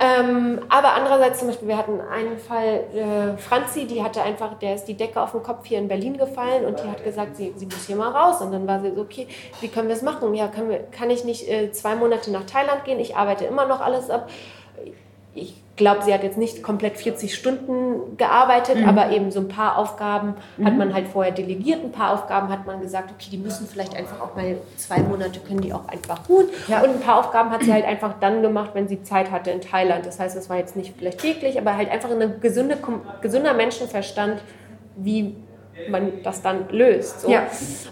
Ähm, 0.00 0.60
aber 0.68 0.94
andererseits 0.94 1.40
zum 1.40 1.48
Beispiel, 1.48 1.68
wir 1.68 1.76
hatten 1.76 2.00
einen 2.00 2.38
Fall, 2.38 2.84
äh, 2.94 3.36
Franzi, 3.36 3.86
die 3.86 4.02
hatte 4.02 4.22
einfach, 4.22 4.58
der 4.58 4.76
ist 4.76 4.84
die 4.84 4.94
Decke 4.94 5.20
auf 5.20 5.32
den 5.32 5.42
Kopf 5.42 5.66
hier 5.66 5.78
in 5.78 5.88
Berlin 5.88 6.16
gefallen 6.16 6.66
und 6.66 6.78
die 6.78 6.88
hat 6.88 7.02
gesagt, 7.02 7.36
sie, 7.36 7.52
sie 7.56 7.66
muss 7.66 7.86
hier 7.86 7.96
mal 7.96 8.10
raus. 8.10 8.40
Und 8.40 8.52
dann 8.52 8.66
war 8.66 8.80
sie 8.80 8.94
so, 8.94 9.00
okay, 9.00 9.26
wie 9.60 9.68
können 9.68 9.88
wir 9.88 9.96
es 9.96 10.02
machen? 10.02 10.32
Ja, 10.34 10.50
wir, 10.56 10.84
kann 10.92 11.10
ich 11.10 11.24
nicht 11.24 11.48
äh, 11.48 11.72
zwei 11.72 11.96
Monate 11.96 12.30
nach 12.30 12.44
Thailand 12.44 12.84
gehen? 12.84 13.00
Ich 13.00 13.16
arbeite 13.16 13.44
immer 13.44 13.66
noch 13.66 13.80
alles 13.80 14.08
ab. 14.08 14.30
Ich 15.34 15.54
glaube, 15.78 16.02
sie 16.02 16.12
hat 16.12 16.22
jetzt 16.22 16.36
nicht 16.36 16.62
komplett 16.62 16.98
40 16.98 17.34
Stunden 17.34 18.16
gearbeitet, 18.18 18.86
aber 18.86 19.10
eben 19.10 19.30
so 19.30 19.40
ein 19.40 19.48
paar 19.48 19.78
Aufgaben 19.78 20.34
hat 20.62 20.76
man 20.76 20.92
halt 20.92 21.08
vorher 21.08 21.32
delegiert, 21.32 21.82
ein 21.82 21.92
paar 21.92 22.12
Aufgaben 22.12 22.50
hat 22.50 22.66
man 22.66 22.80
gesagt, 22.82 23.10
okay, 23.10 23.28
die 23.32 23.38
müssen 23.38 23.66
vielleicht 23.66 23.96
einfach 23.96 24.20
auch 24.20 24.36
mal 24.36 24.58
zwei 24.76 24.98
Monate 24.98 25.40
können 25.40 25.62
die 25.62 25.72
auch 25.72 25.88
einfach 25.88 26.28
ruhen. 26.28 26.48
Ja. 26.66 26.82
Und 26.82 26.90
ein 26.90 27.00
paar 27.00 27.18
Aufgaben 27.18 27.50
hat 27.50 27.62
sie 27.62 27.72
halt 27.72 27.86
einfach 27.86 28.14
dann 28.20 28.42
gemacht, 28.42 28.70
wenn 28.74 28.88
sie 28.88 29.02
Zeit 29.02 29.30
hatte 29.30 29.50
in 29.50 29.62
Thailand. 29.62 30.04
Das 30.04 30.20
heißt, 30.20 30.36
es 30.36 30.50
war 30.50 30.58
jetzt 30.58 30.76
nicht 30.76 30.94
vielleicht 30.98 31.20
täglich, 31.20 31.58
aber 31.58 31.76
halt 31.76 31.90
einfach 31.90 32.10
ein 32.10 32.40
gesunde, 32.40 32.76
gesunder 33.22 33.54
Menschenverstand, 33.54 34.42
wie 34.96 35.36
man 35.90 36.22
das 36.22 36.42
dann 36.42 36.68
löst. 36.70 37.22
So. 37.22 37.30
Ja. 37.30 37.46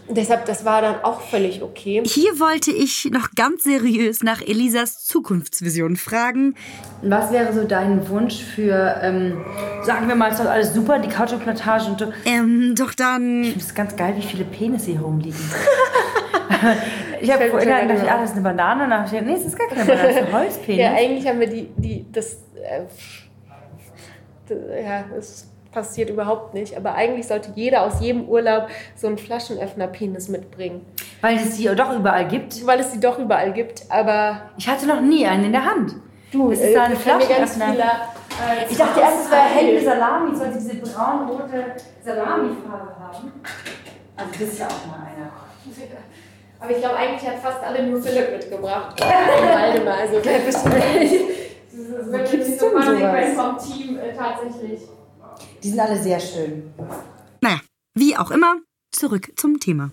Und 0.06 0.16
deshalb, 0.16 0.44
das 0.46 0.64
war 0.64 0.82
dann 0.82 1.02
auch 1.02 1.20
völlig 1.20 1.62
okay. 1.62 2.02
Hier 2.04 2.38
wollte 2.38 2.70
ich 2.70 3.08
noch 3.12 3.30
ganz 3.34 3.64
seriös 3.64 4.22
nach 4.22 4.40
Elisas 4.40 5.04
Zukunftsvision 5.04 5.96
fragen. 5.96 6.54
Was 7.02 7.32
wäre 7.32 7.52
so 7.52 7.64
dein 7.64 8.08
Wunsch 8.08 8.42
für, 8.42 9.00
ähm, 9.02 9.44
sagen 9.82 10.08
wir 10.08 10.14
mal, 10.14 10.28
es 10.28 10.38
ist 10.38 10.44
doch 10.44 10.50
alles 10.50 10.74
super, 10.74 10.98
die 10.98 11.08
Couchplantage 11.08 11.90
und 11.90 12.00
so. 12.00 12.12
Ähm, 12.24 12.74
doch 12.76 12.94
dann. 12.94 13.42
Ich 13.42 13.50
finde 13.50 13.64
es 13.64 13.74
ganz 13.74 13.96
geil, 13.96 14.14
wie 14.16 14.22
viele 14.22 14.44
Penisse 14.44 14.92
hier 14.92 15.00
rumliegen. 15.00 15.38
ich 17.20 17.32
habe 17.32 17.46
vorhin 17.46 17.68
gedacht, 17.68 18.08
ah, 18.08 18.20
das 18.20 18.30
ist 18.30 18.36
eine 18.36 18.42
Banane. 18.42 18.84
Und 18.84 18.90
dann 18.90 18.98
habe 19.00 19.06
ich 19.06 19.12
gedacht, 19.12 19.26
nee, 19.26 19.34
das 19.34 19.46
ist 19.46 19.58
gar 19.58 19.68
keine 19.68 19.84
Banane, 19.84 20.08
das 20.08 20.16
ist 20.16 20.22
ein 20.22 20.32
Holzpenis. 20.32 20.80
Ja, 20.86 20.92
eigentlich 20.94 21.26
haben 21.26 21.40
wir 21.40 21.48
die, 21.48 21.70
die 21.76 22.06
das, 22.12 22.34
äh, 22.54 22.82
das, 24.48 24.58
ja, 24.82 25.04
das 25.14 25.48
passiert 25.76 26.08
überhaupt 26.08 26.54
nicht. 26.54 26.74
Aber 26.74 26.94
eigentlich 26.94 27.26
sollte 27.28 27.50
jeder 27.54 27.82
aus 27.82 28.00
jedem 28.00 28.26
Urlaub 28.28 28.68
so 28.96 29.06
einen 29.08 29.18
Flaschenöffner-Penis 29.18 30.28
mitbringen. 30.28 30.86
Weil 31.20 31.36
es 31.36 31.56
die 31.58 31.64
doch 31.76 31.94
überall 31.94 32.26
gibt. 32.26 32.66
Weil 32.66 32.80
es 32.80 32.92
die 32.92 33.00
doch 33.00 33.18
überall 33.18 33.52
gibt. 33.52 33.82
Aber 33.90 34.40
Ich 34.56 34.66
hatte 34.66 34.86
noch 34.86 35.02
nie 35.02 35.26
einen 35.26 35.44
in 35.44 35.52
der 35.52 35.66
Hand. 35.66 35.92
du, 36.32 36.50
es 36.50 36.60
ist 36.60 36.74
da 36.74 36.84
eine 36.84 36.96
Flaschenöffner. 36.96 37.74
äh, 37.74 38.70
Ich 38.70 38.78
dachte 38.78 39.00
erst, 39.00 39.24
es 39.26 39.30
wäre 39.30 39.42
helle 39.42 39.84
Salami, 39.84 40.32
es 40.32 40.38
sollte 40.38 40.58
diese 40.58 40.74
braun-rote 40.76 41.64
Salami-Farbe 42.02 42.96
haben. 42.98 43.32
Also 44.16 44.30
das 44.32 44.40
ist 44.40 44.58
ja 44.58 44.66
auch 44.66 44.86
mal 44.86 45.06
einer. 45.06 45.30
Aber 46.58 46.70
ich 46.70 46.78
glaube, 46.78 46.96
eigentlich 46.96 47.30
hat 47.30 47.38
fast 47.38 47.62
alle 47.62 47.86
nur 47.86 48.00
Philipp 48.00 48.30
mitgebracht. 48.32 48.98
Waldemar, 49.00 49.98
also 49.98 50.20
das 50.20 50.54
ist 50.54 50.64
kippst 52.30 52.62
du 52.62 52.70
denn 52.70 52.82
sowas? 52.82 53.34
vom 53.36 53.58
Team 53.58 53.98
äh, 53.98 54.14
tatsächlich. 54.16 54.80
Die 55.62 55.68
sind 55.70 55.80
alle 55.80 56.00
sehr 56.00 56.20
schön. 56.20 56.70
Naja, 57.40 57.60
wie 57.94 58.16
auch 58.16 58.30
immer, 58.30 58.56
zurück 58.92 59.30
zum 59.36 59.60
Thema. 59.60 59.90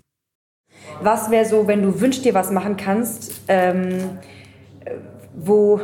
Was 1.02 1.30
wäre 1.32 1.46
so, 1.46 1.68
wenn 1.68 1.82
du 1.82 2.00
wünschst 2.02 2.24
dir 2.26 2.34
was 2.34 2.52
machen 2.52 2.78
kannst, 2.78 3.42
ähm, 3.48 4.18
äh, 4.86 4.92
wo 5.36 5.80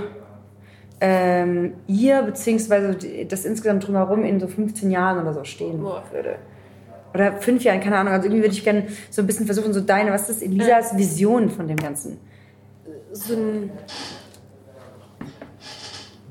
ähm, 1.02 1.76
ihr 1.88 2.22
beziehungsweise 2.24 2.96
die- 2.96 3.26
das 3.28 3.46
insgesamt 3.46 3.88
drumherum 3.88 4.24
in 4.26 4.40
so 4.40 4.48
15 4.48 4.92
Jahren 4.92 5.20
oder 5.20 5.34
so 5.34 5.44
stehen 5.46 5.82
Boah. 5.82 6.04
würde? 6.12 6.38
Oder 7.14 7.38
fünf 7.42 7.64
Jahren, 7.64 7.80
keine 7.80 7.98
Ahnung. 7.98 8.14
Also 8.14 8.28
irgendwie 8.28 8.44
würde 8.44 8.54
ich 8.54 8.64
gerne 8.64 8.88
so 9.10 9.22
ein 9.22 9.26
bisschen 9.28 9.46
versuchen, 9.46 9.74
so 9.74 9.82
deine, 9.82 10.12
was 10.12 10.30
ist 10.30 10.44
Elisas 10.44 10.96
Vision 10.98 11.50
von 11.50 11.68
dem 11.68 11.78
Ganzen? 11.78 12.20
so 13.12 13.34
ein, 13.34 13.72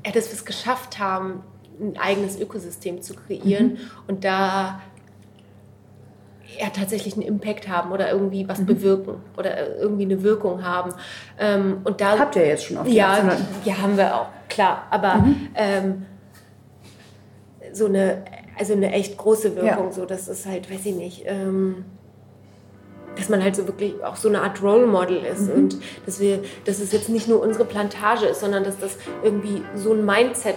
ja, 0.05 0.11
dass 0.11 0.27
wir 0.27 0.33
es 0.33 0.45
geschafft 0.45 0.97
haben, 0.99 1.43
ein 1.79 1.97
eigenes 1.99 2.39
Ökosystem 2.39 3.01
zu 3.01 3.13
kreieren 3.15 3.77
und 4.07 4.23
da 4.25 4.81
ja, 6.59 6.67
tatsächlich 6.75 7.13
einen 7.13 7.21
Impact 7.23 7.67
haben 7.69 7.91
oder 7.91 8.11
irgendwie 8.11 8.47
was 8.49 8.65
bewirken 8.65 9.15
oder 9.37 9.77
irgendwie 9.77 10.03
eine 10.03 10.23
Wirkung 10.23 10.63
haben. 10.63 10.93
Ähm, 11.39 11.81
und 11.83 12.01
da, 12.01 12.17
Habt 12.17 12.35
ihr 12.35 12.45
jetzt 12.47 12.65
schon 12.65 12.77
auf 12.77 12.87
die 12.87 12.95
ja, 12.95 13.11
1800? 13.13 13.65
ja, 13.65 13.77
haben 13.77 13.97
wir 13.97 14.15
auch, 14.15 14.27
klar. 14.49 14.87
Aber 14.89 15.23
ähm, 15.55 16.05
so 17.71 17.85
eine, 17.85 18.23
also 18.57 18.73
eine 18.73 18.91
echt 18.91 19.17
große 19.17 19.55
Wirkung, 19.55 19.85
Ja. 19.87 19.91
so 19.91 20.05
das 20.05 20.27
ist 20.27 20.45
halt, 20.47 20.69
weiß 20.73 20.85
ich 20.87 20.95
nicht, 20.95 21.23
ähm, 21.27 21.85
dass 23.15 23.29
man 23.29 23.43
halt 23.43 23.55
so 23.55 23.67
wirklich 23.67 24.03
auch 24.03 24.15
so 24.15 24.27
eine 24.27 24.41
Art 24.41 24.61
Role 24.63 24.87
Model 24.87 25.17
ist 25.23 25.41
Mhm. 25.47 25.53
und 25.53 25.77
dass 26.05 26.19
wir, 26.19 26.39
dass 26.65 26.79
es 26.79 26.91
jetzt 26.91 27.09
nicht 27.09 27.27
nur 27.27 27.41
unsere 27.41 27.65
Plantage 27.65 28.25
ist, 28.25 28.39
sondern 28.41 28.63
dass 28.63 28.77
das 28.79 28.97
irgendwie 29.23 29.61
so 29.75 29.93
ein 29.93 30.03
Mindset 30.05 30.55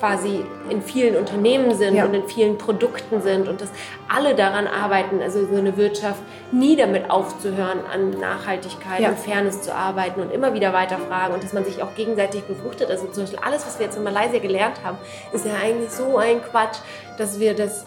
quasi 0.00 0.44
in 0.70 0.80
vielen 0.80 1.14
Unternehmen 1.14 1.74
sind 1.74 1.94
Ja. 1.94 2.06
und 2.06 2.14
in 2.14 2.26
vielen 2.26 2.56
Produkten 2.56 3.20
sind 3.20 3.48
und 3.48 3.60
dass 3.60 3.68
alle 4.08 4.34
daran 4.34 4.66
arbeiten, 4.66 5.20
also 5.22 5.46
so 5.46 5.56
eine 5.56 5.76
Wirtschaft 5.76 6.22
nie 6.52 6.74
damit 6.74 7.10
aufzuhören, 7.10 7.80
an 7.92 8.10
Nachhaltigkeit 8.18 9.00
Ja. 9.00 9.10
und 9.10 9.18
Fairness 9.18 9.60
zu 9.60 9.74
arbeiten 9.74 10.20
und 10.22 10.32
immer 10.32 10.54
wieder 10.54 10.72
weiterfragen 10.72 11.34
und 11.34 11.44
dass 11.44 11.52
man 11.52 11.64
sich 11.66 11.82
auch 11.82 11.94
gegenseitig 11.94 12.42
befruchtet. 12.44 12.90
Also 12.90 13.06
zum 13.08 13.24
Beispiel 13.24 13.40
alles, 13.44 13.66
was 13.66 13.78
wir 13.78 13.86
jetzt 13.86 13.96
in 13.98 14.02
Malaysia 14.02 14.38
gelernt 14.38 14.82
haben, 14.82 14.96
ist 15.32 15.44
ja 15.44 15.52
eigentlich 15.62 15.90
so 15.90 16.16
ein 16.16 16.42
Quatsch, 16.42 16.78
dass 17.18 17.38
wir 17.38 17.54
das 17.54 17.84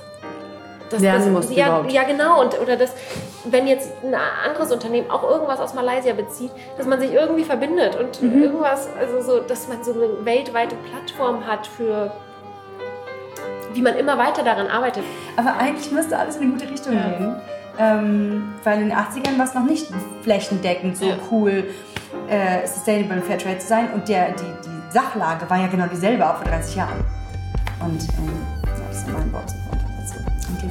das, 0.94 1.02
Lernen 1.02 1.34
das, 1.36 1.56
ja, 1.56 1.68
überhaupt. 1.68 1.92
ja, 1.92 2.04
genau. 2.04 2.42
Und, 2.42 2.60
oder 2.60 2.78
das, 2.78 2.92
wenn 3.46 3.68
jetzt 3.68 3.92
ein 4.04 4.16
anderes 4.48 4.72
Unternehmen 4.72 5.10
auch 5.12 5.24
irgendwas 5.30 5.60
aus 5.60 5.74
Malaysia 5.74 6.14
bezieht, 6.14 6.52
dass 6.78 6.86
man 6.88 7.00
sich 7.00 7.12
irgendwie 7.14 7.44
verbindet 7.44 7.96
und 8.00 8.22
Mhm. 8.22 8.44
irgendwas, 8.44 8.88
also 9.00 9.22
so, 9.22 9.40
dass 9.42 9.68
man 9.68 9.84
so 9.84 9.92
eine 9.94 10.24
weltweite 10.26 10.76
Plattform 10.90 11.46
hat 11.46 11.68
für, 11.68 12.12
wie 13.74 13.82
man 13.82 13.96
immer 13.96 14.18
weiter 14.18 14.44
daran 14.44 14.68
arbeitet. 14.68 15.04
Aber 15.36 15.58
eigentlich 15.58 15.92
müsste 15.92 16.18
alles 16.18 16.36
in 16.38 16.44
eine 16.44 16.52
gute 16.54 16.70
Richtung 16.70 16.94
gehen. 16.94 17.36
Ähm, 17.80 18.54
weil 18.64 18.82
in 18.84 18.90
den 18.90 18.98
80ern 18.98 19.38
war 19.40 19.46
es 19.46 19.56
noch 19.56 19.64
nicht 19.66 19.88
flächendeckend 20.22 20.96
so 20.96 21.06
Ja. 21.06 21.16
cool, 21.32 21.66
äh, 22.30 22.68
sustainable 22.68 23.16
und 23.18 23.24
Fairtrade 23.26 23.58
zu 23.58 23.68
sein. 23.68 23.90
Und 23.94 24.08
der, 24.08 24.28
die, 24.34 24.44
die 24.44 24.94
Sachlage 24.94 25.50
war 25.50 25.58
ja 25.60 25.66
genau 25.68 25.88
dieselbe 25.88 26.24
auch 26.30 26.36
vor 26.36 26.46
30 26.46 26.76
Jahren. 26.76 27.04
Und 27.80 28.00
ähm, 28.00 28.32
ja, 28.64 28.84
das 28.88 28.98
ist 29.00 29.08
mein 29.08 29.34
Wort 29.34 29.52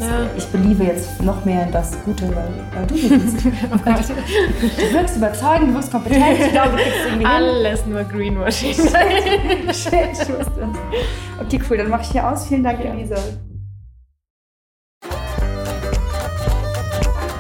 Ja. 0.01 0.27
Ich 0.37 0.47
beliebe 0.47 0.85
jetzt 0.85 1.23
noch 1.23 1.45
mehr 1.45 1.67
in 1.67 1.73
das 1.73 1.93
Gute, 2.05 2.29
weil, 2.35 2.49
weil 2.75 2.87
du 2.87 2.95
hier 2.95 3.19
bist. 3.19 3.45
du 3.45 4.93
wirkst 4.93 5.17
überzeugend, 5.17 5.71
du 5.71 5.75
wirkst 5.75 5.91
kompetent. 5.91 6.41
Ich 6.41 6.51
glaube, 6.51 6.71
du 6.71 6.77
kriegst 6.77 6.99
irgendwie 7.07 7.27
hin. 7.27 7.27
Alles 7.27 7.87
nur 7.87 8.05
Greenwashing. 8.05 8.75
Shit, 9.73 10.13
ich 10.13 10.29
wusste 10.29 10.69
es. 10.71 11.45
Okay, 11.45 11.61
cool, 11.69 11.77
dann 11.77 11.89
mache 11.89 12.03
ich 12.03 12.11
hier 12.11 12.29
aus. 12.29 12.47
Vielen 12.47 12.65
Dank, 12.65 12.85
Elisa. 12.85 13.17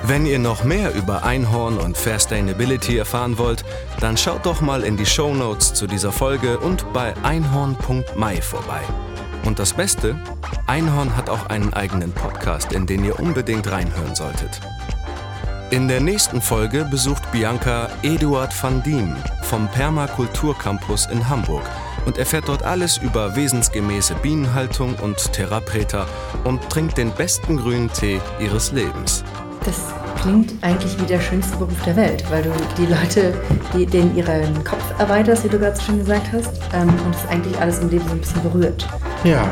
Wenn 0.05 0.27
ihr 0.27 0.38
noch 0.38 0.65
mehr 0.65 0.95
über 0.95 1.25
Einhorn 1.25 1.79
und 1.79 1.97
Fairstainability 1.97 2.99
erfahren 2.99 3.38
wollt, 3.38 3.65
dann 4.01 4.17
schaut 4.17 4.45
doch 4.45 4.61
mal 4.61 4.83
in 4.83 4.97
die 4.97 5.07
Shownotes 5.07 5.75
zu 5.75 5.87
dieser 5.87 6.12
Folge 6.12 6.59
und 6.59 6.93
bei 6.93 7.15
einhorn.mai 7.23 8.43
vorbei. 8.43 8.83
Und 9.44 9.59
das 9.59 9.72
Beste, 9.72 10.16
Einhorn 10.66 11.16
hat 11.16 11.28
auch 11.28 11.46
einen 11.46 11.74
eigenen 11.74 12.12
Podcast, 12.12 12.72
in 12.72 12.87
den 12.87 13.05
ihr 13.05 13.18
unbedingt 13.18 13.70
reinhören 13.70 14.14
solltet. 14.14 14.61
In 15.70 15.88
der 15.88 16.00
nächsten 16.00 16.40
Folge 16.40 16.85
besucht 16.85 17.22
Bianca 17.33 17.88
Eduard 18.02 18.52
van 18.62 18.83
Diem 18.83 19.16
vom 19.42 19.68
Permakulturcampus 19.68 21.07
in 21.07 21.28
Hamburg 21.28 21.62
und 22.05 22.18
erfährt 22.18 22.48
dort 22.48 22.62
alles 22.62 22.98
über 22.98 23.35
wesensgemäße 23.37 24.14
Bienenhaltung 24.16 24.94
und 24.96 25.33
Therapreta 25.33 26.07
und 26.44 26.68
trinkt 26.68 26.98
den 26.98 27.11
besten 27.12 27.57
grünen 27.57 27.90
Tee 27.92 28.20
ihres 28.38 28.72
Lebens. 28.72 29.24
Das 29.64 29.94
klingt 30.20 30.52
eigentlich 30.62 31.00
wie 31.00 31.07
der 31.07 31.20
schönste 31.20 31.57
Beruf 31.57 31.81
der 31.85 31.96
Welt, 31.96 32.24
weil 32.31 32.42
du 32.42 32.50
die 32.76 32.87
Leute, 32.87 33.35
die, 33.74 33.87
denen 33.87 34.16
ihren 34.16 34.62
Kopf 34.64 34.91
erweiterst, 35.03 35.45
wie 35.45 35.49
du 35.49 35.59
gerade 35.59 35.77
so 35.77 35.83
schön 35.83 35.99
gesagt 35.99 36.27
hast, 36.33 36.61
ähm, 36.73 36.88
und 36.88 37.15
es 37.15 37.29
eigentlich 37.29 37.59
alles 37.61 37.81
im 37.81 37.91
Leben 37.91 38.05
so 38.07 38.15
ein 38.15 38.21
bisschen 38.21 38.43
berührt. 38.43 38.88
Ja, 39.25 39.45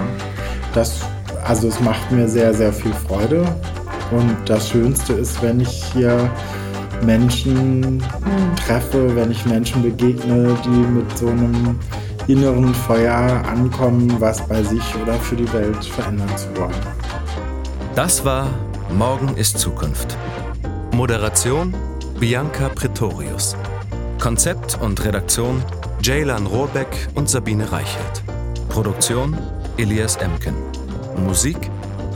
das, 0.75 1.01
also 1.45 1.69
es 1.69 1.81
macht 1.81 2.11
mir 2.13 2.29
sehr, 2.29 2.55
sehr 2.55 2.73
viel 2.73 2.93
Freude. 2.93 3.45
Und 4.11 4.37
das 4.47 4.69
Schönste 4.69 5.13
ist, 5.15 5.41
wenn 5.43 5.61
ich 5.61 5.85
hier 5.93 6.31
Menschen 7.03 8.03
treffe, 8.67 9.15
wenn 9.17 9.31
ich 9.31 9.45
Menschen 9.47 9.83
begegne, 9.83 10.57
die 10.65 10.69
mit 10.69 11.19
so 11.19 11.29
einem 11.29 11.79
inneren 12.27 12.75
Feuer 12.75 13.43
ankommen, 13.49 14.15
was 14.19 14.47
bei 14.47 14.63
sich 14.63 14.83
oder 15.03 15.15
für 15.15 15.37
die 15.37 15.53
Welt 15.53 15.85
verändern 15.85 16.37
zu 16.37 16.49
wollen. 16.57 16.75
Das 17.95 18.25
war 18.25 18.49
Morgen 18.97 19.37
ist 19.37 19.59
Zukunft. 19.59 20.17
Moderation 20.93 21.75
Bianca 22.19 22.69
Pretorius. 22.69 23.57
Konzept 24.21 24.79
und 24.83 25.03
Redaktion 25.03 25.65
Jaylan 26.03 26.47
Rohrbeck 26.47 27.09
und 27.15 27.31
Sabine 27.31 27.73
Reichelt. 27.73 28.23
Produktion 28.69 29.39
Elias 29.79 30.17
Emken. 30.17 30.55
Musik 31.17 31.57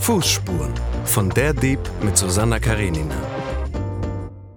Fußspuren 0.01 0.75
von 1.07 1.31
Der 1.31 1.55
Dieb 1.55 1.81
mit 2.03 2.19
Susanna 2.19 2.59
Karenina. 2.59 3.15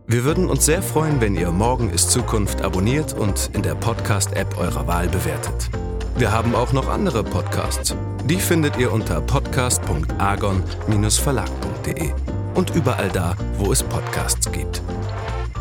Wir 0.07 0.25
würden 0.25 0.49
uns 0.49 0.65
sehr 0.65 0.81
freuen, 0.81 1.21
wenn 1.21 1.35
ihr 1.35 1.51
Morgen 1.51 1.89
ist 1.89 2.11
Zukunft 2.11 2.61
abonniert 2.61 3.13
und 3.13 3.49
in 3.53 3.61
der 3.61 3.75
Podcast-App 3.75 4.57
eurer 4.57 4.85
Wahl 4.85 5.07
bewertet. 5.07 5.69
Wir 6.17 6.33
haben 6.33 6.53
auch 6.53 6.73
noch 6.73 6.89
andere 6.89 7.23
Podcasts. 7.23 7.95
Die 8.25 8.41
findet 8.41 8.75
ihr 8.77 8.91
unter 8.91 9.21
podcast.argon-verlag.de 9.21 12.11
und 12.55 12.75
überall 12.75 13.09
da, 13.09 13.37
wo 13.57 13.71
es 13.71 13.83
Podcasts 13.83 14.51
gibt. 14.51 14.81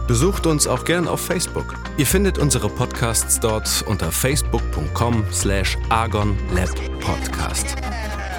Besucht 0.06 0.46
uns 0.46 0.68
auch 0.68 0.84
gern 0.84 1.08
auf 1.08 1.20
Facebook. 1.20 1.74
Ihr 1.96 2.06
findet 2.06 2.38
unsere 2.38 2.68
Podcasts 2.68 3.40
dort 3.40 3.84
unter 3.88 4.12
facebook.com 4.12 5.24
slash 5.32 5.76
argonlabpodcast. 5.88 7.74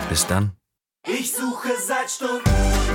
Bis 0.09 0.25
dann. 0.25 0.51
Ich 1.05 1.33
suche 1.33 1.69
seit 1.85 2.09
Stunden 2.09 2.86